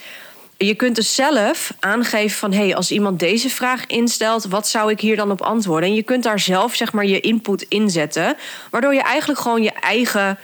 je 0.58 0.76
kunt 0.76 0.96
dus 0.96 1.16
zelf 1.16 1.74
aangeven 1.80 2.38
van... 2.38 2.54
hey, 2.54 2.76
als 2.76 2.92
iemand 2.92 3.20
deze 3.20 3.50
vraag 3.50 3.86
instelt, 3.86 4.46
wat 4.46 4.68
zou 4.68 4.92
ik 4.92 5.00
hier 5.00 5.16
dan 5.16 5.32
op 5.32 5.42
antwoorden? 5.42 5.90
En 5.90 5.96
je 5.96 6.04
kunt 6.04 6.24
daar 6.24 6.40
zelf 6.40 6.76
zeg 6.76 6.94
maar 6.94 7.06
je 7.06 7.20
input 7.20 7.62
inzetten... 7.62 8.36
waardoor 8.70 8.94
je 8.94 9.02
eigenlijk 9.02 9.40
gewoon 9.40 9.64
je 9.64 9.72
eigen 9.72 10.38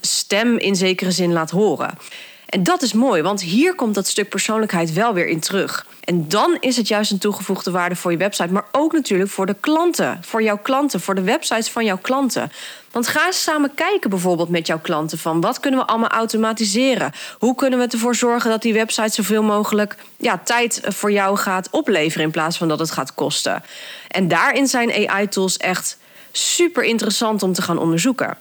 stem 0.00 0.58
in 0.58 0.76
zekere 0.76 1.10
zin 1.10 1.32
laat 1.32 1.50
horen. 1.50 1.98
En 2.46 2.62
dat 2.62 2.82
is 2.82 2.92
mooi, 2.92 3.22
want 3.22 3.42
hier 3.42 3.74
komt 3.74 3.94
dat 3.94 4.06
stuk 4.06 4.28
persoonlijkheid 4.28 4.92
wel 4.92 5.14
weer 5.14 5.26
in 5.26 5.40
terug. 5.40 5.86
En 6.08 6.28
dan 6.28 6.56
is 6.60 6.76
het 6.76 6.88
juist 6.88 7.10
een 7.10 7.18
toegevoegde 7.18 7.70
waarde 7.70 7.96
voor 7.96 8.10
je 8.10 8.16
website, 8.16 8.52
maar 8.52 8.64
ook 8.72 8.92
natuurlijk 8.92 9.30
voor 9.30 9.46
de 9.46 9.56
klanten, 9.60 10.18
voor 10.22 10.42
jouw 10.42 10.58
klanten, 10.58 11.00
voor 11.00 11.14
de 11.14 11.22
websites 11.22 11.70
van 11.70 11.84
jouw 11.84 11.98
klanten. 11.98 12.52
Want 12.90 13.08
ga 13.08 13.26
eens 13.26 13.42
samen 13.42 13.74
kijken 13.74 14.10
bijvoorbeeld 14.10 14.48
met 14.48 14.66
jouw 14.66 14.78
klanten 14.78 15.18
van 15.18 15.40
wat 15.40 15.60
kunnen 15.60 15.80
we 15.80 15.86
allemaal 15.86 16.08
automatiseren? 16.08 17.12
Hoe 17.38 17.54
kunnen 17.54 17.78
we 17.78 17.86
ervoor 17.86 18.14
zorgen 18.14 18.50
dat 18.50 18.62
die 18.62 18.72
website 18.72 19.14
zoveel 19.14 19.42
mogelijk 19.42 19.96
ja, 20.16 20.40
tijd 20.44 20.80
voor 20.84 21.12
jou 21.12 21.36
gaat 21.36 21.68
opleveren 21.70 22.24
in 22.24 22.32
plaats 22.32 22.58
van 22.58 22.68
dat 22.68 22.78
het 22.78 22.90
gaat 22.90 23.14
kosten? 23.14 23.62
En 24.08 24.28
daarin 24.28 24.66
zijn 24.66 25.08
AI-tools 25.08 25.56
echt 25.56 25.98
super 26.32 26.84
interessant 26.84 27.42
om 27.42 27.52
te 27.52 27.62
gaan 27.62 27.78
onderzoeken. 27.78 28.36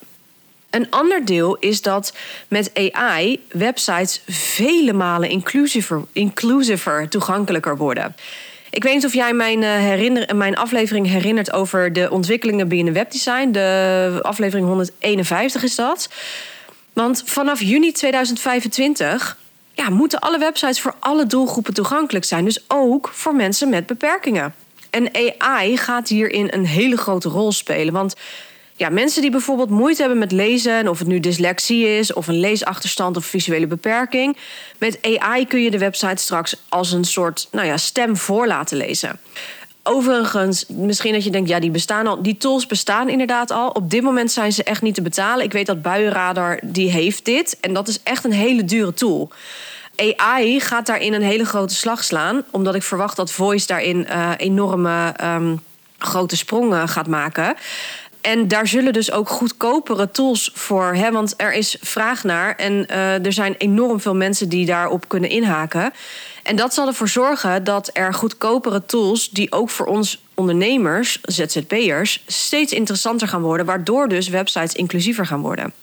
Een 0.78 0.90
ander 0.90 1.26
deel 1.26 1.58
is 1.60 1.82
dat 1.82 2.14
met 2.48 2.72
AI 2.92 3.40
websites 3.52 4.22
vele 4.28 4.94
malen 4.94 5.30
inclusiever, 6.14 7.10
toegankelijker 7.10 7.78
worden. 7.78 8.16
Ik 8.70 8.84
weet 8.84 8.94
niet 8.94 9.06
of 9.06 9.14
jij 9.14 9.34
mijn, 9.34 9.62
uh, 9.62 9.70
herinner, 9.70 10.36
mijn 10.36 10.58
aflevering 10.58 11.08
herinnert 11.08 11.54
over 11.54 11.94
de 11.94 12.12
ontwikkelingen 12.12 12.68
binnen 12.68 12.94
webdesign. 12.94 13.52
De 13.52 14.20
aflevering 14.22 14.68
151 14.68 15.64
is 15.64 15.76
dat. 15.76 16.10
Want 16.94 17.24
vanaf 17.26 17.62
juni 17.62 17.92
2025 17.92 19.38
ja, 19.74 19.90
moeten 19.90 20.20
alle 20.20 20.40
websites 20.40 20.82
voor 20.82 20.96
alle 21.00 21.26
doelgroepen 21.26 21.74
toegankelijk 21.74 22.26
zijn. 22.26 22.46
Dus 22.46 22.64
ook 22.68 23.10
voor 23.14 23.36
mensen 23.36 23.70
met 23.70 23.86
beperkingen. 23.86 24.54
En 24.90 25.10
AI 25.38 25.78
gaat 25.78 26.08
hierin 26.08 26.48
een 26.52 26.66
hele 26.66 26.98
grote 26.98 27.30
rol 27.30 27.52
spelen. 27.52 27.94
Want 27.94 28.16
ja, 28.78 28.90
mensen 28.90 29.22
die 29.22 29.32
bijvoorbeeld 29.32 29.70
moeite 29.70 30.02
hebben 30.02 30.20
met 30.20 30.32
lezen, 30.32 30.88
of 30.88 31.00
het 31.00 31.08
nu 31.08 31.20
dyslexie 31.20 31.98
is, 31.98 32.14
of 32.14 32.28
een 32.28 32.40
leesachterstand 32.40 33.18
of 33.18 33.26
visuele 33.26 33.68
beperking. 33.68 34.38
Met 34.78 35.00
AI 35.02 35.48
kun 35.48 35.62
je 35.62 35.72
de 35.72 35.78
website 35.78 36.22
straks 36.22 36.56
als 36.70 36.92
een 36.92 37.04
soort 37.04 37.48
nou 37.52 37.68
ja, 37.68 37.78
stem 37.78 38.18
voor 38.18 38.48
laten 38.48 38.78
lezen. 38.78 39.20
Overigens, 39.84 40.66
misschien 40.68 41.14
dat 41.14 41.24
je 41.24 41.30
denkt, 41.30 41.50
ja, 41.50 41.60
die 41.60 41.72
bestaan 41.72 42.08
al. 42.08 42.22
Die 42.22 42.38
tools 42.38 42.66
bestaan 42.66 43.10
inderdaad 43.10 43.52
al. 43.52 43.70
Op 43.70 43.90
dit 43.90 44.02
moment 44.02 44.32
zijn 44.32 44.52
ze 44.52 44.64
echt 44.64 44.82
niet 44.82 44.96
te 44.96 45.02
betalen. 45.02 45.46
Ik 45.46 45.52
weet 45.52 45.66
dat 45.66 45.82
Buienradar 45.82 46.60
die 46.64 46.92
heeft 46.92 47.26
dit. 47.26 47.58
En 47.62 47.74
dat 47.74 47.88
is 47.88 48.00
echt 48.04 48.24
een 48.24 48.32
hele 48.32 48.66
dure 48.66 48.94
tool. 48.94 49.32
AI 50.16 50.60
gaat 50.60 50.86
daarin 50.86 51.14
een 51.14 51.22
hele 51.22 51.46
grote 51.46 51.76
slag 51.76 52.04
slaan. 52.04 52.44
Omdat 52.52 52.76
ik 52.76 52.84
verwacht 52.84 53.16
dat 53.16 53.32
Voice 53.32 53.68
daarin 53.68 54.08
uh, 54.10 54.32
enorme 54.38 55.14
um, 55.24 55.62
grote 55.98 56.38
sprongen 56.38 56.88
gaat 56.88 57.08
maken. 57.08 57.56
En 58.28 58.48
daar 58.48 58.68
zullen 58.68 58.94
dus 58.94 59.12
ook 59.12 59.30
goedkopere 59.30 60.12
tools 60.12 60.52
voor. 60.54 60.94
Hè, 60.94 61.12
want 61.12 61.34
er 61.38 61.54
is 61.54 61.78
vraag 61.82 62.24
naar. 62.24 62.56
En 62.56 62.86
uh, 62.92 63.26
er 63.26 63.34
zijn 63.34 63.56
enorm 63.58 64.00
veel 64.00 64.16
mensen 64.16 64.50
die 64.50 64.66
daarop 64.66 65.08
kunnen 65.08 65.30
inhaken. 65.30 65.94
En 66.44 66.56
dat 66.56 66.74
zal 66.74 66.88
ervoor 66.88 67.08
zorgen 67.08 67.64
dat 67.64 67.90
er 67.94 68.14
goedkopere 68.14 68.86
tools, 68.86 69.30
die 69.30 69.52
ook 69.52 69.70
voor 69.70 69.86
ons 69.86 70.22
ondernemers, 70.34 71.20
ZZP'ers, 71.22 72.24
steeds 72.26 72.74
interessanter 72.74 73.28
gaan 73.28 73.42
worden. 73.42 73.66
Waardoor 73.66 74.08
dus 74.08 74.28
websites 74.28 74.74
inclusiever 74.74 75.26
gaan 75.26 75.42
worden. 75.42 75.74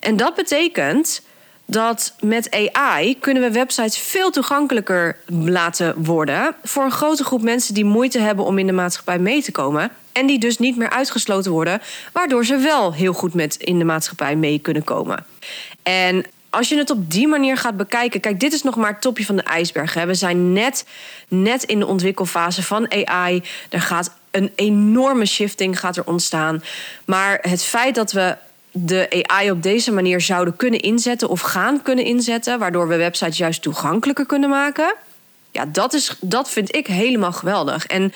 En 0.00 0.16
dat 0.16 0.34
betekent 0.34 1.22
dat 1.64 2.14
met 2.20 2.70
AI 2.72 3.18
kunnen 3.18 3.42
we 3.42 3.50
websites 3.50 3.98
veel 3.98 4.30
toegankelijker 4.30 5.16
laten 5.26 6.04
worden 6.04 6.54
voor 6.62 6.84
een 6.84 6.90
grote 6.90 7.24
groep 7.24 7.42
mensen 7.42 7.74
die 7.74 7.84
moeite 7.84 8.18
hebben 8.18 8.44
om 8.44 8.58
in 8.58 8.66
de 8.66 8.72
maatschappij 8.72 9.18
mee 9.18 9.42
te 9.42 9.52
komen. 9.52 9.90
En 10.12 10.26
die 10.26 10.38
dus 10.38 10.58
niet 10.58 10.76
meer 10.76 10.90
uitgesloten 10.90 11.50
worden, 11.50 11.80
waardoor 12.12 12.44
ze 12.44 12.56
wel 12.56 12.94
heel 12.94 13.12
goed 13.12 13.34
met 13.34 13.56
in 13.56 13.78
de 13.78 13.84
maatschappij 13.84 14.36
mee 14.36 14.58
kunnen 14.58 14.84
komen. 14.84 15.26
En 15.82 16.24
als 16.50 16.68
je 16.68 16.76
het 16.76 16.90
op 16.90 17.10
die 17.10 17.28
manier 17.28 17.56
gaat 17.56 17.76
bekijken, 17.76 18.20
kijk, 18.20 18.40
dit 18.40 18.52
is 18.52 18.62
nog 18.62 18.76
maar 18.76 18.90
het 18.90 19.00
topje 19.00 19.24
van 19.24 19.36
de 19.36 19.42
ijsberg. 19.42 19.94
Hè. 19.94 20.06
We 20.06 20.14
zijn 20.14 20.52
net, 20.52 20.84
net 21.28 21.62
in 21.62 21.78
de 21.78 21.86
ontwikkelfase 21.86 22.62
van 22.62 22.92
AI. 23.06 23.42
Er 23.68 23.80
gaat 23.80 24.14
een 24.30 24.52
enorme 24.54 25.26
shifting 25.26 25.78
gaat 25.78 25.96
er 25.96 26.06
ontstaan. 26.06 26.62
Maar 27.04 27.38
het 27.42 27.62
feit 27.62 27.94
dat 27.94 28.12
we 28.12 28.36
de 28.72 29.24
AI 29.26 29.50
op 29.50 29.62
deze 29.62 29.92
manier 29.92 30.20
zouden 30.20 30.56
kunnen 30.56 30.80
inzetten 30.80 31.28
of 31.28 31.40
gaan 31.40 31.82
kunnen 31.82 32.04
inzetten, 32.04 32.58
waardoor 32.58 32.88
we 32.88 32.96
websites 32.96 33.38
juist 33.38 33.62
toegankelijker 33.62 34.26
kunnen 34.26 34.50
maken. 34.50 34.94
Ja, 35.50 35.66
dat, 35.66 35.92
is, 35.92 36.16
dat 36.20 36.50
vind 36.50 36.74
ik 36.74 36.86
helemaal 36.86 37.32
geweldig. 37.32 37.86
En 37.86 38.12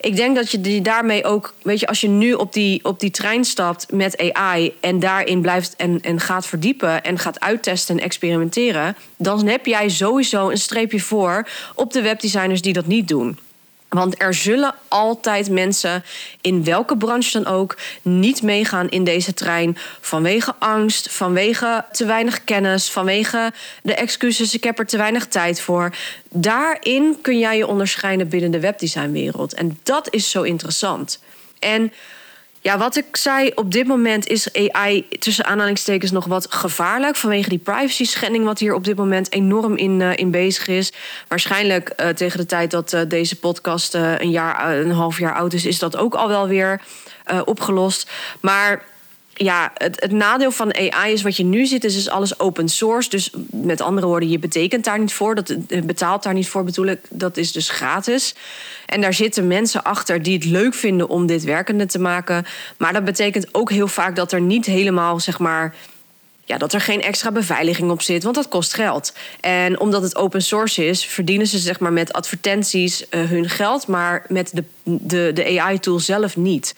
ik 0.00 0.16
denk 0.16 0.36
dat 0.36 0.50
je 0.50 0.60
die 0.60 0.80
daarmee 0.80 1.24
ook, 1.24 1.54
weet 1.62 1.80
je, 1.80 1.86
als 1.86 2.00
je 2.00 2.08
nu 2.08 2.32
op 2.32 2.52
die, 2.52 2.84
op 2.84 3.00
die 3.00 3.10
trein 3.10 3.44
stapt 3.44 3.92
met 3.92 4.32
AI 4.32 4.74
en 4.80 5.00
daarin 5.00 5.40
blijft 5.40 5.76
en, 5.76 6.00
en 6.00 6.20
gaat 6.20 6.46
verdiepen 6.46 7.02
en 7.02 7.18
gaat 7.18 7.40
uittesten 7.40 7.98
en 7.98 8.04
experimenteren, 8.04 8.96
dan 9.16 9.46
heb 9.46 9.66
jij 9.66 9.88
sowieso 9.88 10.48
een 10.48 10.58
streepje 10.58 11.00
voor 11.00 11.48
op 11.74 11.92
de 11.92 12.02
webdesigners 12.02 12.62
die 12.62 12.72
dat 12.72 12.86
niet 12.86 13.08
doen. 13.08 13.38
Want 13.88 14.22
er 14.22 14.34
zullen 14.34 14.74
altijd 14.88 15.50
mensen, 15.50 16.04
in 16.40 16.64
welke 16.64 16.96
branche 16.96 17.42
dan 17.42 17.52
ook, 17.52 17.76
niet 18.02 18.42
meegaan 18.42 18.88
in 18.88 19.04
deze 19.04 19.34
trein. 19.34 19.76
Vanwege 20.00 20.54
angst, 20.58 21.12
vanwege 21.12 21.84
te 21.92 22.04
weinig 22.04 22.44
kennis, 22.44 22.90
vanwege 22.90 23.52
de 23.82 23.94
excuses: 23.94 24.54
ik 24.54 24.64
heb 24.64 24.78
er 24.78 24.86
te 24.86 24.96
weinig 24.96 25.26
tijd 25.26 25.60
voor. 25.60 25.94
Daarin 26.30 27.18
kun 27.22 27.38
jij 27.38 27.56
je 27.56 27.66
onderscheiden 27.66 28.28
binnen 28.28 28.50
de 28.50 28.60
webdesignwereld. 28.60 29.54
En 29.54 29.78
dat 29.82 30.14
is 30.14 30.30
zo 30.30 30.42
interessant. 30.42 31.22
En 31.58 31.92
ja, 32.60 32.78
wat 32.78 32.96
ik 32.96 33.16
zei, 33.16 33.52
op 33.54 33.72
dit 33.72 33.86
moment 33.86 34.26
is 34.26 34.52
AI 34.52 35.08
tussen 35.08 35.44
aanhalingstekens 35.44 36.10
nog 36.10 36.24
wat 36.24 36.46
gevaarlijk 36.52 37.16
vanwege 37.16 37.48
die 37.48 37.58
privacy 37.58 38.04
schending 38.04 38.44
wat 38.44 38.58
hier 38.58 38.74
op 38.74 38.84
dit 38.84 38.96
moment 38.96 39.32
enorm 39.32 39.76
in, 39.76 40.00
uh, 40.00 40.16
in 40.16 40.30
bezig 40.30 40.66
is. 40.66 40.92
Waarschijnlijk 41.28 41.92
uh, 41.96 42.08
tegen 42.08 42.38
de 42.38 42.46
tijd 42.46 42.70
dat 42.70 42.92
uh, 42.92 43.00
deze 43.08 43.38
podcast 43.38 43.94
een 43.94 44.30
jaar, 44.30 44.78
een 44.78 44.90
half 44.90 45.18
jaar 45.18 45.34
oud 45.34 45.52
is, 45.52 45.64
is 45.64 45.78
dat 45.78 45.96
ook 45.96 46.14
al 46.14 46.28
wel 46.28 46.48
weer 46.48 46.80
opgelost. 47.44 48.10
Maar 48.40 48.84
ja, 49.38 49.70
het, 49.74 50.00
het, 50.00 50.12
nadeel 50.12 50.50
van 50.50 50.74
AI 50.74 51.12
is 51.12 51.22
wat 51.22 51.36
je 51.36 51.44
nu 51.44 51.66
ziet, 51.66 51.84
is, 51.84 51.96
is 51.96 52.08
alles 52.08 52.38
open 52.40 52.68
source. 52.68 53.08
Dus 53.08 53.30
met 53.50 53.80
andere 53.80 54.06
woorden, 54.06 54.28
je 54.28 54.38
betekent 54.38 54.84
daar 54.84 54.98
niet 54.98 55.12
voor. 55.12 55.34
Dat 55.34 55.54
betaalt 55.84 56.22
daar 56.22 56.34
niet 56.34 56.48
voor, 56.48 56.64
bedoel 56.64 56.86
ik. 56.86 57.00
Dat 57.10 57.36
is 57.36 57.52
dus 57.52 57.70
gratis. 57.70 58.34
En 58.86 59.00
daar 59.00 59.14
zitten 59.14 59.46
mensen 59.46 59.82
achter 59.82 60.22
die 60.22 60.34
het 60.34 60.44
leuk 60.44 60.74
vinden 60.74 61.08
om 61.08 61.26
dit 61.26 61.44
werkende 61.44 61.86
te 61.86 61.98
maken. 61.98 62.46
Maar 62.76 62.92
dat 62.92 63.04
betekent 63.04 63.54
ook 63.54 63.70
heel 63.70 63.88
vaak 63.88 64.16
dat 64.16 64.32
er 64.32 64.40
niet 64.40 64.66
helemaal, 64.66 65.20
zeg 65.20 65.38
maar 65.38 65.74
ja, 66.48 66.58
dat 66.58 66.72
er 66.72 66.80
geen 66.80 67.02
extra 67.02 67.32
beveiliging 67.32 67.90
op 67.90 68.02
zit, 68.02 68.22
want 68.22 68.34
dat 68.34 68.48
kost 68.48 68.74
geld. 68.74 69.12
En 69.40 69.80
omdat 69.80 70.02
het 70.02 70.16
open 70.16 70.42
source 70.42 70.86
is, 70.86 71.04
verdienen 71.04 71.46
ze 71.46 71.58
zeg 71.58 71.80
maar 71.80 71.92
met 71.92 72.12
advertenties 72.12 73.04
uh, 73.10 73.28
hun 73.28 73.48
geld, 73.48 73.86
maar 73.86 74.24
met 74.28 74.50
de, 74.54 74.64
de, 74.82 75.30
de 75.34 75.60
AI-tool 75.60 75.98
zelf 75.98 76.36
niet. 76.36 76.74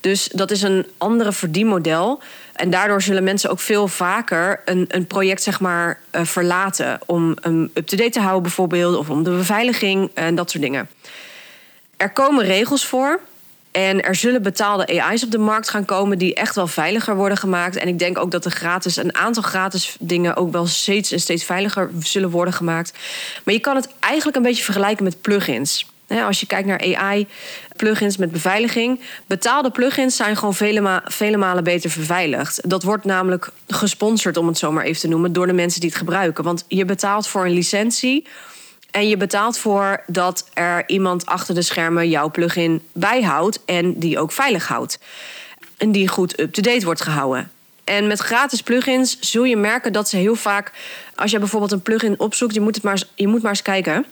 Dus 0.00 0.28
dat 0.28 0.50
is 0.50 0.62
een 0.62 0.86
andere 0.98 1.32
verdienmodel. 1.32 2.20
En 2.52 2.70
daardoor 2.70 3.02
zullen 3.02 3.24
mensen 3.24 3.50
ook 3.50 3.60
veel 3.60 3.88
vaker 3.88 4.60
een, 4.64 4.84
een 4.88 5.06
project 5.06 5.42
zeg 5.42 5.60
maar, 5.60 6.00
uh, 6.12 6.24
verlaten. 6.24 6.98
Om 7.06 7.36
hem 7.40 7.70
up-to-date 7.74 8.10
te 8.10 8.20
houden 8.20 8.42
bijvoorbeeld, 8.42 8.96
of 8.96 9.10
om 9.10 9.22
de 9.22 9.30
beveiliging 9.30 10.10
en 10.14 10.34
dat 10.34 10.50
soort 10.50 10.62
dingen. 10.62 10.88
Er 11.96 12.10
komen 12.10 12.44
regels 12.44 12.86
voor. 12.86 13.20
En 13.72 14.02
er 14.02 14.14
zullen 14.14 14.42
betaalde 14.42 15.02
AI's 15.02 15.22
op 15.22 15.30
de 15.30 15.38
markt 15.38 15.70
gaan 15.70 15.84
komen 15.84 16.18
die 16.18 16.34
echt 16.34 16.54
wel 16.54 16.66
veiliger 16.66 17.16
worden 17.16 17.38
gemaakt. 17.38 17.76
En 17.76 17.88
ik 17.88 17.98
denk 17.98 18.18
ook 18.18 18.30
dat 18.30 18.42
de 18.42 18.50
gratis, 18.50 18.96
een 18.96 19.16
aantal 19.16 19.42
gratis 19.42 19.96
dingen 20.00 20.36
ook 20.36 20.52
wel 20.52 20.66
steeds 20.66 21.12
en 21.12 21.20
steeds 21.20 21.44
veiliger 21.44 21.90
zullen 22.02 22.30
worden 22.30 22.54
gemaakt. 22.54 22.92
Maar 23.44 23.54
je 23.54 23.60
kan 23.60 23.76
het 23.76 23.88
eigenlijk 24.00 24.36
een 24.36 24.42
beetje 24.42 24.64
vergelijken 24.64 25.04
met 25.04 25.20
plugins. 25.20 25.86
Als 26.20 26.40
je 26.40 26.46
kijkt 26.46 26.68
naar 26.68 26.96
AI-plugins 26.96 28.16
met 28.16 28.32
beveiliging. 28.32 29.00
Betaalde 29.26 29.70
plugins 29.70 30.16
zijn 30.16 30.36
gewoon 30.36 30.54
vele, 30.54 30.80
ma 30.80 31.02
vele 31.04 31.36
malen 31.36 31.64
beter 31.64 31.92
beveiligd. 31.96 32.70
Dat 32.70 32.82
wordt 32.82 33.04
namelijk 33.04 33.50
gesponsord, 33.68 34.36
om 34.36 34.46
het 34.46 34.58
zo 34.58 34.72
maar 34.72 34.84
even 34.84 35.00
te 35.00 35.08
noemen, 35.08 35.32
door 35.32 35.46
de 35.46 35.52
mensen 35.52 35.80
die 35.80 35.88
het 35.88 35.98
gebruiken. 35.98 36.44
Want 36.44 36.64
je 36.68 36.84
betaalt 36.84 37.26
voor 37.26 37.44
een 37.44 37.52
licentie 37.52 38.26
en 38.92 39.08
je 39.08 39.16
betaalt 39.16 39.58
voor 39.58 40.02
dat 40.06 40.48
er 40.52 40.84
iemand 40.86 41.26
achter 41.26 41.54
de 41.54 41.62
schermen 41.62 42.08
jouw 42.08 42.30
plugin 42.30 42.82
bijhoudt 42.92 43.64
en 43.64 43.98
die 43.98 44.18
ook 44.18 44.32
veilig 44.32 44.68
houdt. 44.68 44.98
En 45.76 45.92
die 45.92 46.08
goed 46.08 46.40
up-to-date 46.40 46.84
wordt 46.84 47.00
gehouden. 47.00 47.50
En 47.84 48.06
met 48.06 48.20
gratis 48.20 48.62
plugins 48.62 49.20
zul 49.20 49.44
je 49.44 49.56
merken 49.56 49.92
dat 49.92 50.08
ze 50.08 50.16
heel 50.16 50.34
vaak, 50.34 50.72
als 51.14 51.30
je 51.30 51.38
bijvoorbeeld 51.38 51.72
een 51.72 51.82
plugin 51.82 52.20
opzoekt, 52.20 52.54
je 52.54 52.60
moet, 52.60 52.74
het 52.74 52.84
maar, 52.84 53.02
je 53.14 53.26
moet 53.28 53.42
maar 53.42 53.50
eens 53.50 53.62
kijken. 53.62 54.04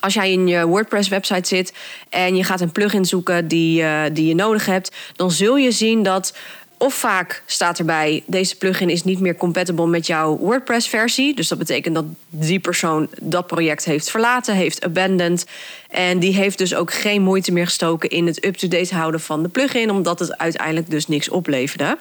Als 0.00 0.14
jij 0.14 0.32
in 0.32 0.46
je 0.46 0.66
WordPress-website 0.66 1.48
zit 1.48 1.72
en 2.08 2.36
je 2.36 2.44
gaat 2.44 2.60
een 2.60 2.72
plugin 2.72 3.04
zoeken 3.04 3.48
die, 3.48 3.82
uh, 3.82 4.02
die 4.12 4.26
je 4.26 4.34
nodig 4.34 4.66
hebt, 4.66 4.96
dan 5.16 5.30
zul 5.30 5.56
je 5.56 5.72
zien 5.72 6.02
dat 6.02 6.34
of 6.82 6.94
vaak 6.94 7.42
staat 7.46 7.78
erbij: 7.78 8.22
deze 8.26 8.56
plugin 8.56 8.90
is 8.90 9.04
niet 9.04 9.20
meer 9.20 9.36
compatible 9.36 9.86
met 9.86 10.06
jouw 10.06 10.36
WordPress-versie. 10.36 11.34
Dus 11.34 11.48
dat 11.48 11.58
betekent 11.58 11.94
dat 11.94 12.04
die 12.28 12.60
persoon 12.60 13.08
dat 13.20 13.46
project 13.46 13.84
heeft 13.84 14.10
verlaten, 14.10 14.54
heeft 14.54 14.84
abandoned. 14.84 15.46
En 15.90 16.18
die 16.18 16.34
heeft 16.34 16.58
dus 16.58 16.74
ook 16.74 16.92
geen 16.92 17.22
moeite 17.22 17.52
meer 17.52 17.64
gestoken 17.64 18.08
in 18.08 18.26
het 18.26 18.44
up-to-date 18.44 18.94
houden 18.94 19.20
van 19.20 19.42
de 19.42 19.48
plugin, 19.48 19.90
omdat 19.90 20.18
het 20.18 20.38
uiteindelijk 20.38 20.90
dus 20.90 21.08
niks 21.08 21.28
opleverde. 21.28 21.98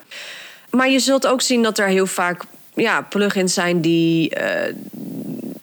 Maar 0.69 0.89
je 0.89 0.99
zult 0.99 1.27
ook 1.27 1.41
zien 1.41 1.61
dat 1.61 1.79
er 1.79 1.87
heel 1.87 2.07
vaak 2.07 2.43
ja, 2.73 3.01
plugins 3.01 3.53
zijn 3.53 3.81
die. 3.81 4.35
Uh, 4.41 4.75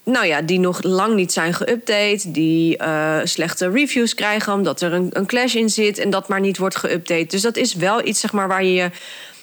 nou 0.08 0.26
ja, 0.26 0.42
die 0.42 0.58
nog 0.58 0.82
lang 0.82 1.14
niet 1.14 1.32
zijn 1.32 1.54
geüpdate, 1.54 2.30
die 2.30 2.82
uh, 2.82 3.18
slechte 3.24 3.70
reviews 3.70 4.14
krijgen 4.14 4.52
omdat 4.52 4.80
er 4.80 4.92
een, 4.92 5.10
een, 5.12 5.26
clash 5.26 5.54
in 5.54 5.70
zit 5.70 5.98
en 5.98 6.10
dat 6.10 6.28
maar 6.28 6.40
niet 6.40 6.58
wordt 6.58 6.86
geüpdate. 6.86 7.26
Dus 7.26 7.42
dat 7.42 7.56
is 7.56 7.74
wel 7.74 8.06
iets 8.06 8.20
zeg 8.20 8.32
maar, 8.32 8.48
waar 8.48 8.64
je 8.64 8.72
je 8.72 8.90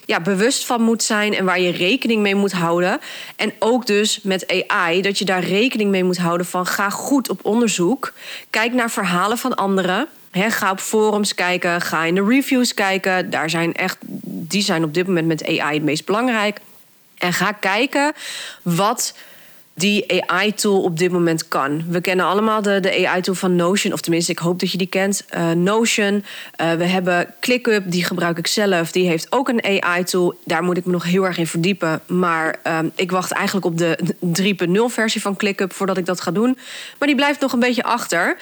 ja, 0.06 0.20
bewust 0.20 0.66
van 0.66 0.82
moet 0.82 1.04
zijn 1.04 1.36
en 1.36 1.46
waar 1.46 1.60
je 1.60 1.72
rekening 1.72 2.22
mee 2.22 2.36
moet 2.36 2.52
houden. 2.52 3.00
En 3.36 3.54
ook 3.60 3.86
dus 3.86 4.20
met 4.24 4.66
AI, 4.68 5.02
dat 5.02 5.20
je 5.20 5.26
daar 5.26 5.44
rekening 5.44 5.90
mee 5.90 6.04
moet 6.04 6.18
houden 6.18 6.46
van 6.46 6.66
ga 6.66 6.90
goed 6.90 7.30
op 7.30 7.46
onderzoek. 7.46 8.14
Kijk 8.50 8.74
naar 8.74 8.92
verhalen 8.92 9.38
van 9.38 9.56
anderen. 9.56 10.08
ga 10.32 10.72
op 10.72 10.80
forums 10.80 11.36
kijken, 11.36 11.82
ga 11.82 12.04
in 12.04 12.16
de 12.16 12.26
reviews 12.28 12.74
kijken. 12.74 13.30
Daar 13.30 13.50
zijn 13.50 13.74
echt, 13.74 13.98
die 14.24 14.62
zijn 14.62 14.84
op 14.84 14.94
dit 14.94 15.08
moment 15.08 15.28
met 15.28 15.48
AI 15.48 15.74
het 15.74 15.84
meest 15.84 16.06
belangrijk. 16.06 16.60
En 17.18 17.34
ga 17.34 17.52
kijken 17.52 18.14
wat 18.62 19.14
die 19.76 20.24
AI-tool 20.28 20.82
op 20.82 20.98
dit 20.98 21.12
moment 21.12 21.48
kan. 21.48 21.84
We 21.88 22.02
kennen 22.02 22.26
allemaal 22.26 22.62
de, 22.62 22.80
de 22.80 23.08
AI-tool 23.08 23.36
van 23.36 23.56
Notion, 23.56 23.94
of 23.94 24.02
tenminste, 24.02 24.32
ik 24.32 24.38
hoop 24.38 24.60
dat 24.60 24.72
je 24.72 24.78
die 24.78 24.88
kent. 24.88 25.26
Uh, 25.36 25.52
Notion. 25.52 26.24
Uh, 26.62 26.74
we 26.74 26.86
hebben 26.86 27.34
ClickUp, 27.40 27.84
die 27.86 28.04
gebruik 28.04 28.38
ik 28.38 28.48
zelf. 28.48 28.92
Die 28.92 29.08
heeft 29.08 29.28
ook 29.30 29.50
een 29.50 29.84
AI-tool. 29.84 30.40
Daar 30.46 30.64
moet 30.64 30.78
ik 30.78 30.86
me 30.86 30.92
nog 30.92 31.04
heel 31.04 31.26
erg 31.26 31.38
in 31.38 31.48
verdiepen. 31.48 32.02
Maar 32.08 32.56
uh, 32.68 32.80
ik 32.96 33.12
wacht 33.12 33.32
eigenlijk 33.32 33.66
op 33.66 33.78
de 33.78 33.98
3.0-versie 34.90 35.22
van 35.22 35.36
ClickUp 35.36 35.74
voordat 35.74 35.98
ik 35.98 36.06
dat 36.06 36.22
ga 36.22 36.32
doen. 36.32 36.58
Maar 37.00 37.08
die 37.08 37.18
blijft 37.18 37.40
nog 37.40 37.54
een 37.54 37.60
beetje 37.60 37.84
achter. 37.84 38.38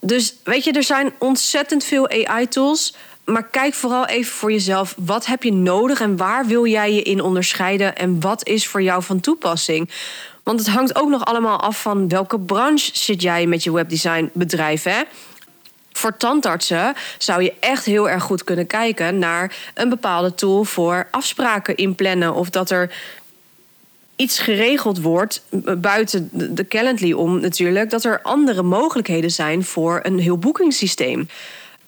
Dus 0.00 0.34
weet 0.44 0.64
je, 0.64 0.72
er 0.72 0.82
zijn 0.82 1.12
ontzettend 1.18 1.84
veel 1.84 2.08
AI-tools. 2.10 2.94
Maar 3.24 3.48
kijk 3.48 3.74
vooral 3.74 4.06
even 4.06 4.32
voor 4.32 4.52
jezelf. 4.52 4.94
Wat 4.96 5.26
heb 5.26 5.42
je 5.42 5.52
nodig 5.52 6.00
en 6.00 6.16
waar 6.16 6.46
wil 6.46 6.66
jij 6.66 6.92
je 6.92 7.02
in 7.02 7.20
onderscheiden? 7.20 7.96
En 7.96 8.20
wat 8.20 8.46
is 8.46 8.66
voor 8.66 8.82
jou 8.82 9.02
van 9.02 9.20
toepassing? 9.20 9.90
Want 10.48 10.60
het 10.60 10.68
hangt 10.68 10.96
ook 10.96 11.08
nog 11.08 11.24
allemaal 11.24 11.60
af 11.60 11.80
van 11.82 12.08
welke 12.08 12.38
branche 12.40 12.90
zit 12.92 13.22
jij 13.22 13.46
met 13.46 13.62
je 13.62 13.72
webdesignbedrijf. 13.72 14.82
Hè? 14.82 15.02
Voor 15.92 16.16
tandartsen 16.16 16.94
zou 17.18 17.42
je 17.42 17.54
echt 17.60 17.84
heel 17.84 18.08
erg 18.08 18.22
goed 18.22 18.44
kunnen 18.44 18.66
kijken 18.66 19.18
naar 19.18 19.56
een 19.74 19.88
bepaalde 19.88 20.34
tool 20.34 20.64
voor 20.64 21.08
afspraken 21.10 21.76
inplannen. 21.76 22.34
Of 22.34 22.50
dat 22.50 22.70
er 22.70 22.90
iets 24.16 24.38
geregeld 24.38 25.00
wordt, 25.00 25.42
buiten 25.78 26.28
de 26.54 26.68
Calendly 26.68 27.12
om 27.12 27.40
natuurlijk, 27.40 27.90
dat 27.90 28.04
er 28.04 28.22
andere 28.22 28.62
mogelijkheden 28.62 29.30
zijn 29.30 29.64
voor 29.64 30.00
een 30.02 30.18
heel 30.18 30.38
boekingssysteem. 30.38 31.28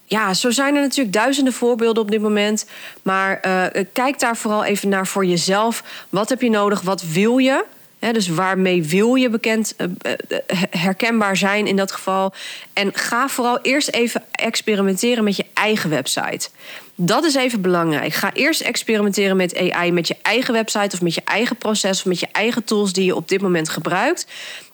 Ja, 0.05 0.35
zo 0.35 0.51
zijn 0.51 0.75
er 0.75 0.83
natuurlijk 0.83 1.17
duizenden 1.17 1.53
voorbeelden 1.53 2.03
op 2.03 2.11
dit 2.11 2.21
moment. 2.21 2.67
Maar 3.03 3.41
uh, 3.47 3.85
kijk 3.93 4.19
daar 4.19 4.37
vooral 4.37 4.65
even 4.65 4.89
naar 4.89 5.07
voor 5.07 5.25
jezelf. 5.25 5.85
Wat 6.09 6.29
heb 6.29 6.41
je 6.41 6.51
nodig? 6.51 6.81
Wat 6.81 7.03
wil 7.03 7.39
je? 7.39 7.65
Dus 8.01 8.29
waarmee 8.29 8.83
wil 8.83 9.15
je 9.15 9.31
bekend, 9.31 9.75
uh, 9.79 10.13
herkenbaar 10.71 11.37
zijn 11.37 11.67
in 11.67 11.77
dat 11.77 11.93
geval? 11.93 12.33
En 12.73 12.91
ga 12.95 13.29
vooral 13.29 13.59
eerst 13.63 13.89
even 13.89 14.23
experimenteren 14.31 15.25
met 15.25 15.37
je 15.37 15.47
eigen 15.55 15.91
website. 15.91 16.49
Dat 16.95 17.25
is 17.25 17.35
even 17.35 17.61
belangrijk. 17.61 18.13
Ga 18.13 18.33
eerst 18.33 18.61
experimenteren 18.61 19.37
met 19.37 19.71
AI, 19.71 19.93
met 19.93 20.09
je 20.09 20.17
eigen 20.23 20.55
website 20.55 20.95
of 20.97 21.03
met 21.03 21.15
je 21.15 21.23
eigen 21.25 21.57
proces 21.57 21.99
of 21.99 22.05
met 22.05 22.21
je 22.21 22.29
eigen 22.33 22.65
tools 22.65 22.93
die 22.93 23.05
je 23.05 23.17
op 23.17 23.29
dit 23.29 23.41
moment 23.41 23.69
gebruikt. 23.69 24.27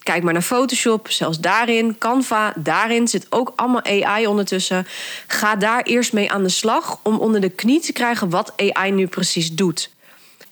Kijk 0.03 0.23
maar 0.23 0.33
naar 0.33 0.43
Photoshop, 0.43 1.11
zelfs 1.11 1.41
daarin, 1.41 1.99
Canva, 1.99 2.53
daarin 2.57 3.09
zit 3.09 3.27
ook 3.31 3.53
allemaal 3.57 3.85
AI 3.85 4.27
ondertussen. 4.27 4.87
Ga 5.27 5.57
daar 5.57 5.83
eerst 5.83 6.13
mee 6.13 6.33
aan 6.33 6.43
de 6.43 6.49
slag 6.49 6.99
om 7.03 7.19
onder 7.19 7.41
de 7.41 7.51
knie 7.51 7.81
te 7.81 7.93
krijgen 7.93 8.31
wat 8.31 8.53
AI 8.57 8.91
nu 8.91 9.07
precies 9.07 9.53
doet. 9.53 9.91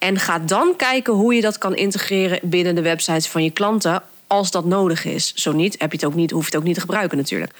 En 0.04 0.18
ga 0.18 0.38
dan 0.38 0.76
kijken 0.76 1.12
hoe 1.12 1.34
je 1.34 1.40
dat 1.40 1.58
kan 1.58 1.76
integreren 1.76 2.38
binnen 2.42 2.74
de 2.74 2.82
websites 2.82 3.28
van 3.28 3.44
je 3.44 3.50
klanten 3.50 4.02
als 4.26 4.50
dat 4.50 4.64
nodig 4.64 5.04
is. 5.04 5.34
Zo 5.34 5.52
niet, 5.52 5.76
heb 5.78 5.90
je 5.90 5.96
het 5.96 6.06
ook 6.06 6.14
niet, 6.14 6.30
hoef 6.30 6.40
je 6.40 6.46
het 6.46 6.56
ook 6.56 6.64
niet 6.64 6.74
te 6.74 6.80
gebruiken 6.80 7.16
natuurlijk. 7.18 7.52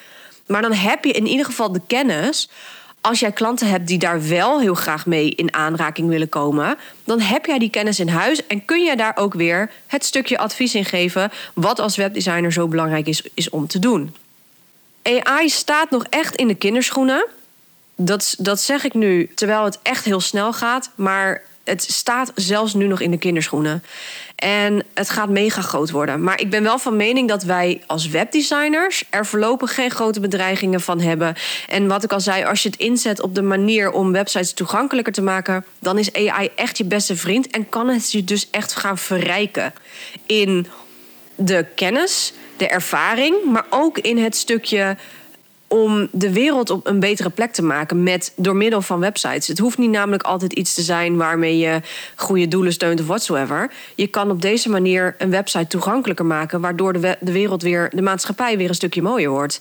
Maar 0.46 0.62
dan 0.62 0.72
heb 0.72 1.04
je 1.04 1.12
in 1.12 1.26
ieder 1.26 1.46
geval 1.46 1.72
de 1.72 1.80
kennis. 1.86 2.48
Als 3.00 3.20
jij 3.20 3.32
klanten 3.32 3.68
hebt 3.68 3.86
die 3.86 3.98
daar 3.98 4.28
wel 4.28 4.60
heel 4.60 4.74
graag 4.74 5.06
mee 5.06 5.30
in 5.30 5.54
aanraking 5.54 6.08
willen 6.08 6.28
komen, 6.28 6.76
dan 7.04 7.20
heb 7.20 7.46
jij 7.46 7.58
die 7.58 7.70
kennis 7.70 8.00
in 8.00 8.08
huis 8.08 8.46
en 8.46 8.64
kun 8.64 8.84
je 8.84 8.96
daar 8.96 9.16
ook 9.16 9.34
weer 9.34 9.70
het 9.86 10.04
stukje 10.04 10.38
advies 10.38 10.74
in 10.74 10.84
geven, 10.84 11.32
wat 11.54 11.80
als 11.80 11.96
webdesigner 11.96 12.52
zo 12.52 12.68
belangrijk 12.68 13.06
is, 13.06 13.22
is 13.34 13.50
om 13.50 13.66
te 13.66 13.78
doen. 13.78 14.14
AI 15.02 15.48
staat 15.48 15.90
nog 15.90 16.04
echt 16.10 16.34
in 16.34 16.48
de 16.48 16.54
kinderschoenen. 16.54 17.26
Dat, 17.96 18.34
dat 18.38 18.60
zeg 18.60 18.84
ik 18.84 18.94
nu 18.94 19.30
terwijl 19.34 19.64
het 19.64 19.78
echt 19.82 20.04
heel 20.04 20.20
snel 20.20 20.52
gaat, 20.52 20.90
maar 20.94 21.42
het 21.64 21.82
staat 21.82 22.32
zelfs 22.34 22.74
nu 22.74 22.86
nog 22.86 23.00
in 23.00 23.10
de 23.10 23.18
kinderschoenen. 23.18 23.82
En 24.36 24.84
het 24.94 25.10
gaat 25.10 25.28
mega 25.28 25.60
groot 25.60 25.90
worden. 25.90 26.22
Maar 26.22 26.40
ik 26.40 26.50
ben 26.50 26.62
wel 26.62 26.78
van 26.78 26.96
mening 26.96 27.28
dat 27.28 27.42
wij 27.42 27.82
als 27.86 28.08
webdesigners 28.08 29.04
er 29.10 29.26
voorlopig 29.26 29.74
geen 29.74 29.90
grote 29.90 30.20
bedreigingen 30.20 30.80
van 30.80 31.00
hebben. 31.00 31.34
En 31.68 31.86
wat 31.86 32.04
ik 32.04 32.12
al 32.12 32.20
zei, 32.20 32.44
als 32.44 32.62
je 32.62 32.68
het 32.68 32.78
inzet 32.78 33.20
op 33.20 33.34
de 33.34 33.42
manier 33.42 33.90
om 33.90 34.12
websites 34.12 34.52
toegankelijker 34.52 35.12
te 35.12 35.22
maken, 35.22 35.64
dan 35.78 35.98
is 35.98 36.12
AI 36.12 36.50
echt 36.56 36.78
je 36.78 36.84
beste 36.84 37.16
vriend 37.16 37.50
en 37.50 37.68
kan 37.68 37.88
het 37.88 38.12
je 38.12 38.24
dus 38.24 38.50
echt 38.50 38.74
gaan 38.76 38.98
verrijken 38.98 39.72
in 40.26 40.66
de 41.34 41.66
kennis, 41.74 42.32
de 42.56 42.68
ervaring, 42.68 43.44
maar 43.44 43.66
ook 43.70 43.98
in 43.98 44.18
het 44.18 44.36
stukje 44.36 44.96
om 45.68 46.08
de 46.12 46.32
wereld 46.32 46.70
op 46.70 46.86
een 46.86 47.00
betere 47.00 47.30
plek 47.30 47.52
te 47.52 47.62
maken 47.62 48.02
met, 48.02 48.32
door 48.36 48.56
middel 48.56 48.82
van 48.82 49.00
websites. 49.00 49.48
Het 49.48 49.58
hoeft 49.58 49.78
niet 49.78 49.90
namelijk 49.90 50.22
altijd 50.22 50.52
iets 50.52 50.74
te 50.74 50.82
zijn 50.82 51.16
waarmee 51.16 51.58
je 51.58 51.80
goede 52.14 52.48
doelen 52.48 52.72
steunt 52.72 53.00
of 53.00 53.06
whatsoever. 53.06 53.70
Je 53.94 54.06
kan 54.06 54.30
op 54.30 54.42
deze 54.42 54.68
manier 54.68 55.14
een 55.18 55.30
website 55.30 55.66
toegankelijker 55.66 56.26
maken, 56.26 56.60
waardoor 56.60 56.92
de, 56.92 57.16
de 57.20 57.32
wereld 57.32 57.62
weer, 57.62 57.90
de 57.92 58.02
maatschappij 58.02 58.56
weer 58.56 58.68
een 58.68 58.74
stukje 58.74 59.02
mooier 59.02 59.30
wordt. 59.30 59.60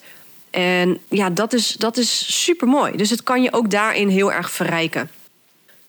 En 0.49 0.97
ja, 1.09 1.29
dat 1.29 1.53
is, 1.53 1.71
dat 1.71 1.97
is 1.97 2.43
super 2.43 2.67
mooi. 2.67 2.97
Dus 2.97 3.09
het 3.09 3.23
kan 3.23 3.41
je 3.43 3.53
ook 3.53 3.71
daarin 3.71 4.07
heel 4.07 4.31
erg 4.31 4.51
verrijken. 4.51 5.09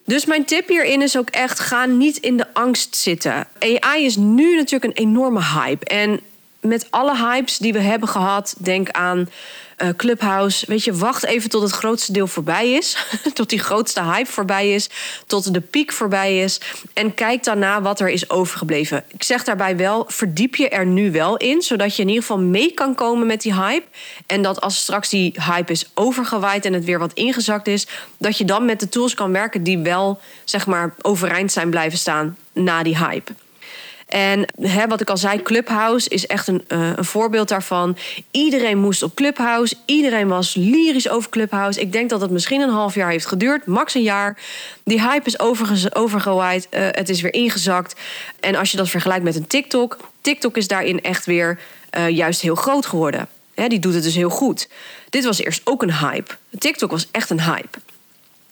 Dus 0.04 0.24
mijn 0.24 0.44
tip 0.44 0.68
hierin 0.68 1.02
is 1.02 1.18
ook 1.18 1.30
echt: 1.30 1.60
ga 1.60 1.84
niet 1.84 2.16
in 2.16 2.36
de 2.36 2.46
angst 2.54 2.96
zitten. 2.96 3.46
AI 3.58 4.04
is 4.04 4.16
nu 4.16 4.56
natuurlijk 4.56 4.84
een 4.84 5.06
enorme 5.06 5.40
hype. 5.42 5.84
En 5.84 6.20
met 6.60 6.86
alle 6.90 7.16
hypes 7.16 7.58
die 7.58 7.72
we 7.72 7.78
hebben 7.78 8.08
gehad, 8.08 8.54
denk 8.58 8.90
aan 8.90 9.28
uh, 9.78 9.88
Clubhouse. 9.96 10.66
Weet 10.66 10.84
je, 10.84 10.94
wacht 10.94 11.24
even 11.24 11.50
tot 11.50 11.62
het 11.62 11.70
grootste 11.70 12.12
deel 12.12 12.26
voorbij 12.26 12.72
is. 12.72 13.06
tot 13.34 13.48
die 13.48 13.58
grootste 13.58 14.02
hype 14.02 14.30
voorbij 14.30 14.74
is. 14.74 14.88
Tot 15.26 15.52
de 15.52 15.60
piek 15.60 15.92
voorbij 15.92 16.38
is. 16.38 16.60
En 16.92 17.14
kijk 17.14 17.44
daarna 17.44 17.82
wat 17.82 18.00
er 18.00 18.08
is 18.08 18.30
overgebleven. 18.30 19.04
Ik 19.08 19.22
zeg 19.22 19.44
daarbij 19.44 19.76
wel, 19.76 20.04
verdiep 20.08 20.54
je 20.54 20.68
er 20.68 20.86
nu 20.86 21.10
wel 21.12 21.36
in. 21.36 21.62
Zodat 21.62 21.96
je 21.96 22.02
in 22.02 22.08
ieder 22.08 22.22
geval 22.22 22.40
mee 22.40 22.72
kan 22.72 22.94
komen 22.94 23.26
met 23.26 23.42
die 23.42 23.54
hype. 23.54 23.86
En 24.26 24.42
dat 24.42 24.60
als 24.60 24.76
straks 24.76 25.08
die 25.08 25.34
hype 25.40 25.72
is 25.72 25.90
overgewaaid 25.94 26.64
en 26.64 26.72
het 26.72 26.84
weer 26.84 26.98
wat 26.98 27.12
ingezakt 27.12 27.66
is. 27.66 27.86
Dat 28.18 28.38
je 28.38 28.44
dan 28.44 28.64
met 28.64 28.80
de 28.80 28.88
tools 28.88 29.14
kan 29.14 29.32
werken 29.32 29.62
die 29.62 29.78
wel, 29.78 30.20
zeg 30.44 30.66
maar, 30.66 30.94
overeind 31.02 31.52
zijn 31.52 31.70
blijven 31.70 31.98
staan 31.98 32.36
na 32.52 32.82
die 32.82 32.98
hype. 32.98 33.32
En 34.14 34.46
hè, 34.60 34.86
wat 34.86 35.00
ik 35.00 35.10
al 35.10 35.16
zei, 35.16 35.42
Clubhouse 35.42 36.08
is 36.08 36.26
echt 36.26 36.48
een, 36.48 36.64
uh, 36.68 36.90
een 36.96 37.04
voorbeeld 37.04 37.48
daarvan. 37.48 37.96
Iedereen 38.30 38.78
moest 38.78 39.02
op 39.02 39.14
Clubhouse. 39.14 39.74
Iedereen 39.84 40.28
was 40.28 40.54
lyrisch 40.54 41.08
over 41.08 41.30
Clubhouse. 41.30 41.80
Ik 41.80 41.92
denk 41.92 42.10
dat 42.10 42.20
het 42.20 42.30
misschien 42.30 42.60
een 42.60 42.70
half 42.70 42.94
jaar 42.94 43.10
heeft 43.10 43.26
geduurd, 43.26 43.66
max 43.66 43.94
een 43.94 44.02
jaar. 44.02 44.38
Die 44.84 45.00
hype 45.00 45.26
is 45.26 45.40
overgewaaid. 45.94 46.68
Uh, 46.70 46.80
het 46.90 47.08
is 47.08 47.20
weer 47.20 47.32
ingezakt. 47.32 48.00
En 48.40 48.54
als 48.54 48.70
je 48.70 48.76
dat 48.76 48.88
vergelijkt 48.88 49.24
met 49.24 49.36
een 49.36 49.46
TikTok, 49.46 49.96
TikTok 50.20 50.56
is 50.56 50.68
daarin 50.68 51.02
echt 51.02 51.26
weer 51.26 51.58
uh, 51.98 52.08
juist 52.08 52.40
heel 52.40 52.54
groot 52.54 52.86
geworden. 52.86 53.28
Hè, 53.54 53.68
die 53.68 53.78
doet 53.78 53.94
het 53.94 54.02
dus 54.02 54.14
heel 54.14 54.30
goed. 54.30 54.68
Dit 55.10 55.24
was 55.24 55.38
eerst 55.38 55.60
ook 55.64 55.82
een 55.82 55.94
hype. 55.94 56.34
TikTok 56.58 56.90
was 56.90 57.08
echt 57.10 57.30
een 57.30 57.42
hype. 57.42 57.78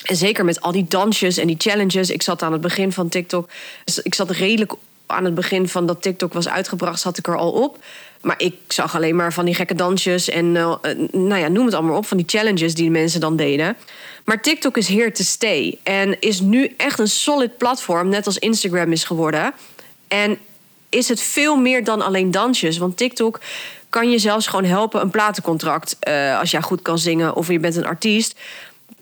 En 0.03 0.17
zeker 0.17 0.45
met 0.45 0.61
al 0.61 0.73
die 0.73 0.87
dansjes 0.89 1.37
en 1.37 1.47
die 1.47 1.57
challenges. 1.59 2.11
Ik 2.11 2.23
zat 2.23 2.43
aan 2.43 2.53
het 2.53 2.61
begin 2.61 2.93
van 2.93 3.09
TikTok. 3.09 3.51
Dus 3.85 3.99
ik 3.99 4.15
zat 4.15 4.31
redelijk 4.31 4.73
aan 5.13 5.25
het 5.25 5.35
begin 5.35 5.69
van 5.69 5.87
dat 5.87 6.03
TikTok 6.03 6.33
was 6.33 6.49
uitgebracht, 6.49 7.01
zat 7.01 7.19
ik 7.19 7.27
er 7.27 7.37
al 7.37 7.51
op. 7.51 7.79
Maar 8.21 8.35
ik 8.39 8.55
zag 8.69 8.95
alleen 8.95 9.17
maar 9.17 9.33
van 9.33 9.45
die 9.45 9.55
gekke 9.55 9.75
dansjes 9.75 10.29
en 10.29 10.45
uh, 10.45 10.75
nou 11.11 11.37
ja, 11.37 11.49
noem 11.49 11.65
het 11.65 11.75
allemaal 11.75 11.97
op, 11.97 12.07
van 12.07 12.17
die 12.17 12.27
challenges 12.29 12.75
die 12.75 12.91
mensen 12.91 13.21
dan 13.21 13.37
deden. 13.37 13.77
Maar 14.25 14.43
TikTok 14.43 14.77
is 14.77 14.89
here 14.89 15.13
to 15.13 15.25
stay 15.25 15.79
en 15.83 16.21
is 16.21 16.41
nu 16.41 16.75
echt 16.77 16.99
een 16.99 17.09
solid 17.09 17.57
platform, 17.57 18.09
net 18.09 18.27
als 18.27 18.39
Instagram 18.39 18.93
is 18.93 19.05
geworden. 19.05 19.53
En 20.09 20.39
is 20.89 21.09
het 21.09 21.21
veel 21.21 21.57
meer 21.57 21.85
dan 21.85 22.03
alleen 22.03 22.31
dansjes, 22.31 22.79
want 22.79 22.97
TikTok 22.97 23.41
kan 23.89 24.11
je 24.11 24.19
zelfs 24.19 24.47
gewoon 24.47 24.65
helpen 24.65 25.01
een 25.01 25.11
platencontract 25.11 25.97
uh, 26.09 26.39
als 26.39 26.51
jij 26.51 26.63
goed 26.63 26.83
kan 26.83 26.99
zingen 26.99 27.37
of 27.37 27.49
je 27.49 27.59
bent 27.59 27.77
een 27.77 27.87
artiest 27.87 28.39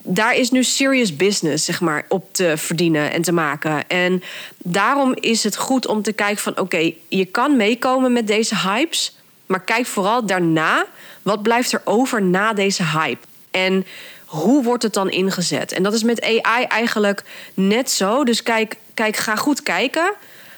daar 0.02 0.34
is 0.34 0.50
nu 0.50 0.64
serious 0.64 1.16
business, 1.16 1.64
zeg 1.64 1.80
maar, 1.80 2.04
op 2.08 2.34
te 2.34 2.52
verdienen 2.56 3.12
en 3.12 3.22
te 3.22 3.32
maken. 3.32 3.88
En 3.88 4.22
daarom 4.58 5.14
is 5.14 5.44
het 5.44 5.56
goed 5.56 5.86
om 5.86 6.02
te 6.02 6.12
kijken 6.12 6.42
van... 6.42 6.58
oké, 6.58 6.92
je 7.08 7.24
kan 7.24 7.56
meekomen 7.56 8.12
met 8.12 8.26
deze 8.26 8.56
hypes... 8.56 9.16
maar 9.46 9.60
kijk 9.60 9.86
vooral 9.86 10.26
daarna, 10.26 10.86
wat 11.22 11.42
blijft 11.42 11.72
er 11.72 11.82
over 11.84 12.22
na 12.22 12.52
deze 12.52 12.84
hype? 12.84 13.26
En 13.50 13.86
hoe 14.24 14.62
wordt 14.62 14.82
het 14.82 14.94
dan 14.94 15.10
ingezet? 15.10 15.72
En 15.72 15.82
dat 15.82 15.94
is 15.94 16.02
met 16.02 16.22
AI 16.22 16.64
eigenlijk 16.64 17.22
net 17.54 17.90
zo. 17.90 18.24
Dus 18.24 18.42
kijk, 18.42 18.76
kijk 18.94 19.16
ga 19.16 19.36
goed 19.36 19.62
kijken... 19.62 20.12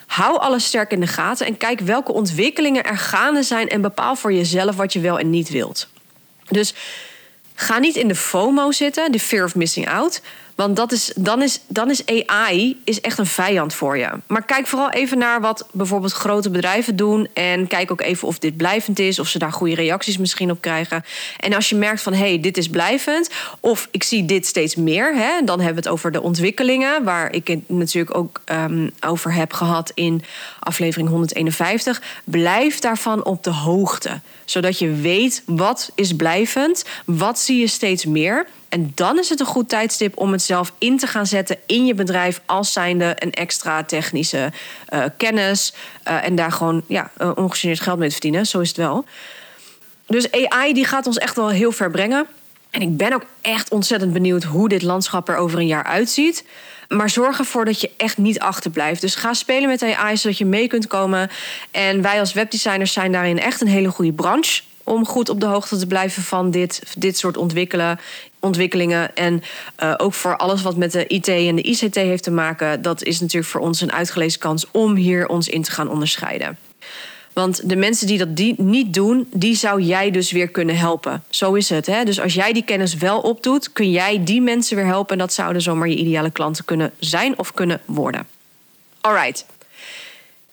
Hou 0.07 0.39
alles 0.39 0.65
sterk 0.65 0.93
in 0.93 1.01
de 1.01 1.07
gaten 1.07 1.47
en 1.47 1.57
kijk 1.57 1.81
welke 1.81 2.13
ontwikkelingen 2.13 2.85
er 2.85 2.99
gaande 2.99 3.43
zijn 3.43 3.69
en 3.69 3.81
bepaal 3.81 4.17
voor 4.17 4.33
jezelf 4.33 4.77
wat 4.77 4.93
je 4.93 5.01
wel 5.01 5.19
en 5.19 5.31
niet 5.31 5.51
wilt. 5.51 5.89
Dus 6.49 6.75
Ga 7.62 7.79
niet 7.79 7.96
in 7.96 8.09
de 8.09 8.14
FOMO 8.14 8.72
zitten, 8.72 9.12
de 9.12 9.18
fear 9.18 9.44
of 9.44 9.55
missing 9.55 9.88
out. 9.88 10.20
Want 10.55 10.77
dat 10.77 10.93
is, 10.93 11.12
dan, 11.17 11.43
is, 11.43 11.61
dan 11.69 11.91
is 11.91 12.07
AI 12.07 12.81
is 12.85 13.01
echt 13.01 13.19
een 13.19 13.27
vijand 13.27 13.75
voor 13.75 13.99
je. 13.99 14.09
Maar 14.27 14.45
kijk 14.45 14.67
vooral 14.67 14.91
even 14.91 15.19
naar 15.19 15.41
wat 15.41 15.69
bijvoorbeeld 15.73 16.12
grote 16.12 16.51
bedrijven 16.51 16.97
doen. 16.97 17.29
En 17.33 17.67
kijk 17.67 17.91
ook 17.91 18.01
even 18.01 18.29
of 18.29 18.38
dit 18.38 18.57
blijvend 18.57 18.99
is. 18.99 19.19
Of 19.19 19.29
ze 19.29 19.38
daar 19.38 19.53
goede 19.53 19.75
reacties 19.75 20.19
misschien 20.19 20.51
op 20.51 20.61
krijgen. 20.61 21.05
En 21.38 21.55
als 21.55 21.69
je 21.69 21.77
merkt 21.77 22.03
van 22.03 22.12
hé, 22.12 22.29
hey, 22.29 22.41
dit 22.41 22.57
is 22.57 22.69
blijvend. 22.69 23.31
Of 23.61 23.88
ik 23.91 24.03
zie 24.03 24.25
dit 24.25 24.47
steeds 24.47 24.77
meer. 24.77 25.15
Hè, 25.15 25.45
dan 25.45 25.61
hebben 25.61 25.83
we 25.83 25.88
het 25.88 25.99
over 25.99 26.12
de 26.12 26.23
ontwikkelingen. 26.23 27.05
Waar 27.05 27.33
ik 27.33 27.49
het 27.49 27.69
natuurlijk 27.69 28.17
ook 28.17 28.41
um, 28.45 28.91
over 29.01 29.33
heb 29.33 29.53
gehad 29.53 29.93
in 29.95 30.23
aflevering 30.59 31.09
151. 31.09 32.03
Blijf 32.25 32.79
daarvan 32.79 33.25
op 33.25 33.45
de 33.45 33.51
hoogte. 33.51 34.21
Zodat 34.45 34.79
je 34.79 34.91
weet 34.95 35.43
wat 35.47 35.93
is 35.95 36.17
blijvend. 36.17 36.85
Wat 37.05 37.38
zie 37.38 37.61
je 37.61 37.67
steeds 37.67 38.05
meer. 38.05 38.47
En 38.73 38.93
dan 38.95 39.19
is 39.19 39.29
het 39.29 39.41
een 39.41 39.47
goed 39.47 39.69
tijdstip 39.69 40.19
om 40.19 40.33
het 40.33 40.43
zelf 40.43 40.73
in 40.79 40.99
te 40.99 41.07
gaan 41.07 41.27
zetten 41.27 41.57
in 41.67 41.87
je 41.87 41.95
bedrijf 41.95 42.41
als 42.47 42.73
zijnde 42.73 43.17
een 43.19 43.33
extra 43.33 43.85
technische 43.85 44.53
uh, 44.95 45.05
kennis. 45.17 45.75
Uh, 46.09 46.25
en 46.25 46.35
daar 46.35 46.53
gewoon 46.53 46.83
ja, 46.87 47.11
uh, 47.19 47.49
geld 47.51 47.99
mee 47.99 48.09
te 48.09 48.15
verdienen. 48.15 48.47
Zo 48.47 48.61
is 48.61 48.69
het 48.69 48.77
wel. 48.77 49.05
Dus 50.07 50.31
AI 50.31 50.73
die 50.73 50.85
gaat 50.85 51.07
ons 51.07 51.19
echt 51.19 51.37
wel 51.37 51.49
heel 51.49 51.73
ver 51.73 51.91
brengen. 51.91 52.27
En 52.71 52.83
ik 52.83 52.97
ben 52.97 53.13
ook 53.13 53.25
echt 53.41 53.71
ontzettend 53.71 54.13
benieuwd 54.13 54.43
hoe 54.43 54.69
dit 54.69 54.83
landschap 54.83 55.29
er 55.29 55.37
over 55.37 55.59
een 55.59 55.67
jaar 55.67 55.85
uitziet. 55.85 56.45
Maar 56.89 57.11
zorg 57.11 57.39
ervoor 57.39 57.65
dat 57.65 57.81
je 57.81 57.91
echt 57.97 58.19
niet 58.19 58.41
achterblijft. 58.41 59.01
Dus 59.01 59.15
ga 59.15 59.35
spelen 59.35 59.69
met 59.69 59.83
AI 59.83 60.17
zodat 60.17 60.39
je 60.39 60.45
mee 60.45 60.67
kunt 60.67 60.87
komen. 60.87 61.31
En 61.71 62.03
wij 62.03 62.21
als 62.21 62.33
webdesigners 62.33 62.93
zijn 62.93 63.13
daarin 63.13 63.39
echt 63.39 63.61
een 63.61 63.69
hele 63.69 63.91
goede 63.91 64.13
branche 64.13 64.63
om 64.85 65.07
goed 65.07 65.29
op 65.29 65.41
de 65.41 65.47
hoogte 65.47 65.77
te 65.77 65.87
blijven 65.87 66.23
van 66.23 66.51
dit, 66.51 66.83
dit 66.99 67.19
soort 67.19 67.37
ontwikkelen, 67.37 67.99
ontwikkelingen. 68.43 69.17
En 69.17 69.43
uh, 69.83 69.95
ook 69.97 70.15
voor 70.15 70.37
alles 70.37 70.63
wat 70.63 70.77
met 70.77 70.93
de 70.93 71.07
IT 71.07 71.29
en 71.29 71.57
de 71.57 71.63
ICT 71.63 71.95
heeft 71.95 72.23
te 72.23 72.31
maken, 72.31 72.83
dat 72.83 73.03
is 73.03 73.21
natuurlijk 73.21 73.53
voor 73.53 73.61
ons 73.61 73.81
een 73.81 73.93
uitgelezen 73.93 74.41
kans 74.41 74.67
om 74.71 74.95
hier 74.95 75.29
ons 75.29 75.49
in 75.49 75.63
te 75.63 75.71
gaan 75.71 75.91
onderscheiden. 75.91 76.59
Want 77.33 77.69
de 77.69 77.77
mensen 77.77 78.07
die 78.07 78.19
dat 78.19 78.37
die 78.37 78.55
niet 78.57 78.95
doen, 78.95 79.27
die 79.33 79.55
zou 79.55 79.81
jij 79.81 80.11
dus 80.11 80.33
weer 80.33 80.49
kunnen 80.49 80.77
helpen. 80.77 81.25
Zo 81.31 81.55
is 81.55 81.69
het. 81.69 81.87
Hè? 81.87 82.05
Dus 82.05 82.21
als 82.21 82.35
jij 82.35 82.53
die 82.53 82.65
kennis 82.65 82.95
wel 82.95 83.21
opdoet, 83.21 83.73
kun 83.73 83.91
jij 83.91 84.25
die 84.25 84.41
mensen 84.41 84.77
weer 84.77 84.87
helpen. 84.87 85.13
En 85.13 85.19
dat 85.19 85.33
zouden 85.33 85.63
zomaar 85.63 85.89
je 85.89 85.97
ideale 85.97 86.31
klanten 86.31 86.65
kunnen 86.65 86.93
zijn 86.99 87.39
of 87.39 87.53
kunnen 87.53 87.81
worden. 87.85 88.27
Alright. 89.01 89.47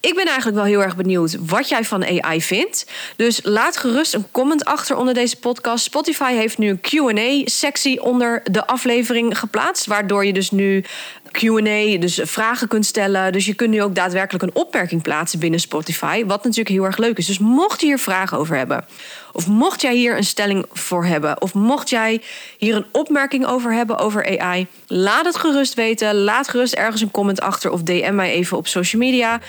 Ik 0.01 0.15
ben 0.15 0.25
eigenlijk 0.25 0.57
wel 0.57 0.65
heel 0.65 0.83
erg 0.83 0.95
benieuwd 0.95 1.37
wat 1.39 1.69
jij 1.69 1.83
van 1.83 2.21
AI 2.21 2.41
vindt. 2.41 2.85
Dus 3.15 3.39
laat 3.43 3.77
gerust 3.77 4.13
een 4.13 4.31
comment 4.31 4.65
achter 4.65 4.95
onder 4.95 5.13
deze 5.13 5.35
podcast. 5.35 5.83
Spotify 5.83 6.33
heeft 6.33 6.57
nu 6.57 6.69
een 6.69 6.81
QA-sectie 6.81 8.03
onder 8.03 8.41
de 8.43 8.67
aflevering 8.67 9.39
geplaatst. 9.39 9.85
Waardoor 9.85 10.25
je 10.25 10.33
dus 10.33 10.51
nu 10.51 10.83
QA, 11.31 11.99
dus 11.99 12.19
vragen 12.23 12.67
kunt 12.67 12.85
stellen. 12.85 13.31
Dus 13.31 13.45
je 13.45 13.53
kunt 13.53 13.69
nu 13.69 13.81
ook 13.81 13.95
daadwerkelijk 13.95 14.43
een 14.43 14.61
opmerking 14.61 15.01
plaatsen 15.01 15.39
binnen 15.39 15.59
Spotify. 15.59 16.25
Wat 16.25 16.43
natuurlijk 16.43 16.69
heel 16.69 16.85
erg 16.85 16.97
leuk 16.97 17.17
is. 17.17 17.25
Dus 17.25 17.39
mocht 17.39 17.81
je 17.81 17.85
hier 17.85 17.99
vragen 17.99 18.37
over 18.37 18.57
hebben, 18.57 18.85
of 19.31 19.47
mocht 19.47 19.81
jij 19.81 19.95
hier 19.95 20.17
een 20.17 20.23
stelling 20.23 20.65
voor 20.71 21.05
hebben, 21.05 21.41
of 21.41 21.53
mocht 21.53 21.89
jij 21.89 22.21
hier 22.57 22.75
een 22.75 22.85
opmerking 22.91 23.45
over 23.45 23.73
hebben 23.73 23.97
over 23.97 24.39
AI, 24.39 24.67
laat 24.87 25.25
het 25.25 25.35
gerust 25.35 25.73
weten. 25.73 26.15
Laat 26.15 26.47
gerust 26.47 26.73
ergens 26.73 27.01
een 27.01 27.11
comment 27.11 27.41
achter 27.41 27.71
of 27.71 27.83
DM 27.83 28.15
mij 28.15 28.31
even 28.31 28.57
op 28.57 28.67
social 28.67 29.01
media. 29.01 29.39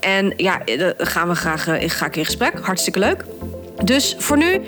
En 0.00 0.32
ja, 0.36 0.60
dan 0.64 0.94
gaan 0.98 1.28
we 1.28 1.34
graag 1.34 1.66
eh, 1.66 1.90
ga 1.90 2.06
ik 2.06 2.16
in 2.16 2.24
gesprek. 2.24 2.58
Hartstikke 2.62 2.98
leuk. 2.98 3.24
Dus 3.84 4.14
voor 4.18 4.36
nu 4.36 4.60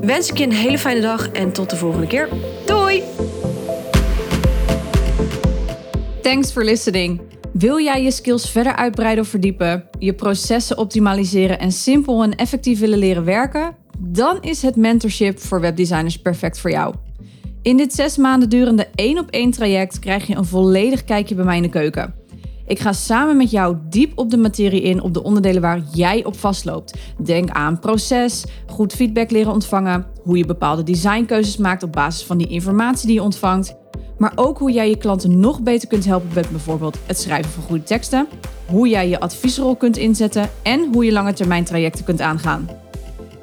wens 0.00 0.30
ik 0.30 0.38
je 0.38 0.44
een 0.44 0.52
hele 0.52 0.78
fijne 0.78 1.00
dag 1.00 1.28
en 1.28 1.52
tot 1.52 1.70
de 1.70 1.76
volgende 1.76 2.06
keer. 2.06 2.28
Doei! 2.66 3.02
Thanks 6.22 6.52
for 6.52 6.64
listening. 6.64 7.20
Wil 7.52 7.80
jij 7.80 8.02
je 8.02 8.10
skills 8.10 8.50
verder 8.50 8.76
uitbreiden 8.76 9.24
of 9.24 9.30
verdiepen, 9.30 9.84
je 9.98 10.12
processen 10.12 10.78
optimaliseren 10.78 11.58
en 11.58 11.72
simpel 11.72 12.22
en 12.22 12.34
effectief 12.34 12.80
willen 12.80 12.98
leren 12.98 13.24
werken? 13.24 13.76
Dan 13.98 14.38
is 14.40 14.62
het 14.62 14.76
mentorship 14.76 15.38
voor 15.38 15.60
webdesigners 15.60 16.18
perfect 16.18 16.58
voor 16.58 16.70
jou. 16.70 16.94
In 17.62 17.76
dit 17.76 17.94
zes 17.94 18.16
maanden 18.16 18.48
durende 18.48 18.88
één 18.94 19.18
op 19.18 19.30
één 19.30 19.50
traject 19.50 19.98
krijg 19.98 20.26
je 20.26 20.36
een 20.36 20.44
volledig 20.44 21.04
kijkje 21.04 21.34
bij 21.34 21.44
mij 21.44 21.56
in 21.56 21.62
de 21.62 21.68
keuken. 21.68 22.14
Ik 22.66 22.78
ga 22.78 22.92
samen 22.92 23.36
met 23.36 23.50
jou 23.50 23.76
diep 23.88 24.18
op 24.18 24.30
de 24.30 24.36
materie 24.36 24.82
in 24.82 25.02
op 25.02 25.14
de 25.14 25.22
onderdelen 25.22 25.62
waar 25.62 25.82
jij 25.92 26.24
op 26.24 26.36
vastloopt. 26.36 26.98
Denk 27.24 27.50
aan 27.50 27.78
proces, 27.78 28.44
goed 28.66 28.92
feedback 28.92 29.30
leren 29.30 29.52
ontvangen, 29.52 30.06
hoe 30.22 30.38
je 30.38 30.44
bepaalde 30.44 30.82
designkeuzes 30.82 31.56
maakt 31.56 31.82
op 31.82 31.92
basis 31.92 32.26
van 32.26 32.38
die 32.38 32.48
informatie 32.48 33.06
die 33.06 33.16
je 33.16 33.22
ontvangt 33.22 33.78
maar 34.20 34.32
ook 34.34 34.58
hoe 34.58 34.72
jij 34.72 34.88
je 34.88 34.96
klanten 34.96 35.40
nog 35.40 35.60
beter 35.60 35.88
kunt 35.88 36.04
helpen 36.04 36.30
met 36.34 36.50
bijvoorbeeld 36.50 36.98
het 37.06 37.18
schrijven 37.18 37.50
van 37.50 37.62
goede 37.62 37.82
teksten, 37.82 38.28
hoe 38.66 38.88
jij 38.88 39.08
je 39.08 39.20
adviesrol 39.20 39.76
kunt 39.76 39.96
inzetten 39.96 40.50
en 40.62 40.88
hoe 40.92 41.04
je 41.04 41.12
lange 41.12 41.32
termijn 41.32 41.64
trajecten 41.64 42.04
kunt 42.04 42.20
aangaan. 42.20 42.68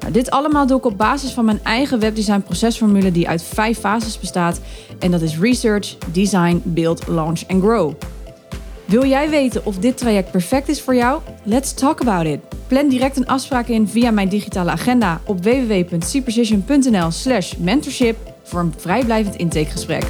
Nou, 0.00 0.12
dit 0.12 0.30
allemaal 0.30 0.66
doe 0.66 0.78
ik 0.78 0.84
op 0.84 0.98
basis 0.98 1.30
van 1.30 1.44
mijn 1.44 1.60
eigen 1.62 1.98
webdesign 1.98 2.40
procesformule 2.40 3.12
die 3.12 3.28
uit 3.28 3.42
vijf 3.42 3.78
fases 3.78 4.20
bestaat 4.20 4.60
en 4.98 5.10
dat 5.10 5.20
is 5.20 5.38
research, 5.38 5.96
design, 6.12 6.62
build, 6.64 7.06
launch 7.06 7.40
en 7.46 7.60
grow. 7.60 7.92
Wil 8.84 9.06
jij 9.06 9.30
weten 9.30 9.64
of 9.64 9.78
dit 9.78 9.96
traject 9.96 10.30
perfect 10.30 10.68
is 10.68 10.82
voor 10.82 10.94
jou? 10.94 11.20
Let's 11.42 11.74
talk 11.74 12.00
about 12.00 12.26
it. 12.26 12.40
Plan 12.66 12.88
direct 12.88 13.16
een 13.16 13.26
afspraak 13.26 13.68
in 13.68 13.88
via 13.88 14.10
mijn 14.10 14.28
digitale 14.28 14.70
agenda 14.70 15.20
op 15.24 15.44
www.cprecision.nl/mentorship 15.44 18.16
voor 18.42 18.60
een 18.60 18.74
vrijblijvend 18.76 19.36
intakegesprek. 19.36 20.04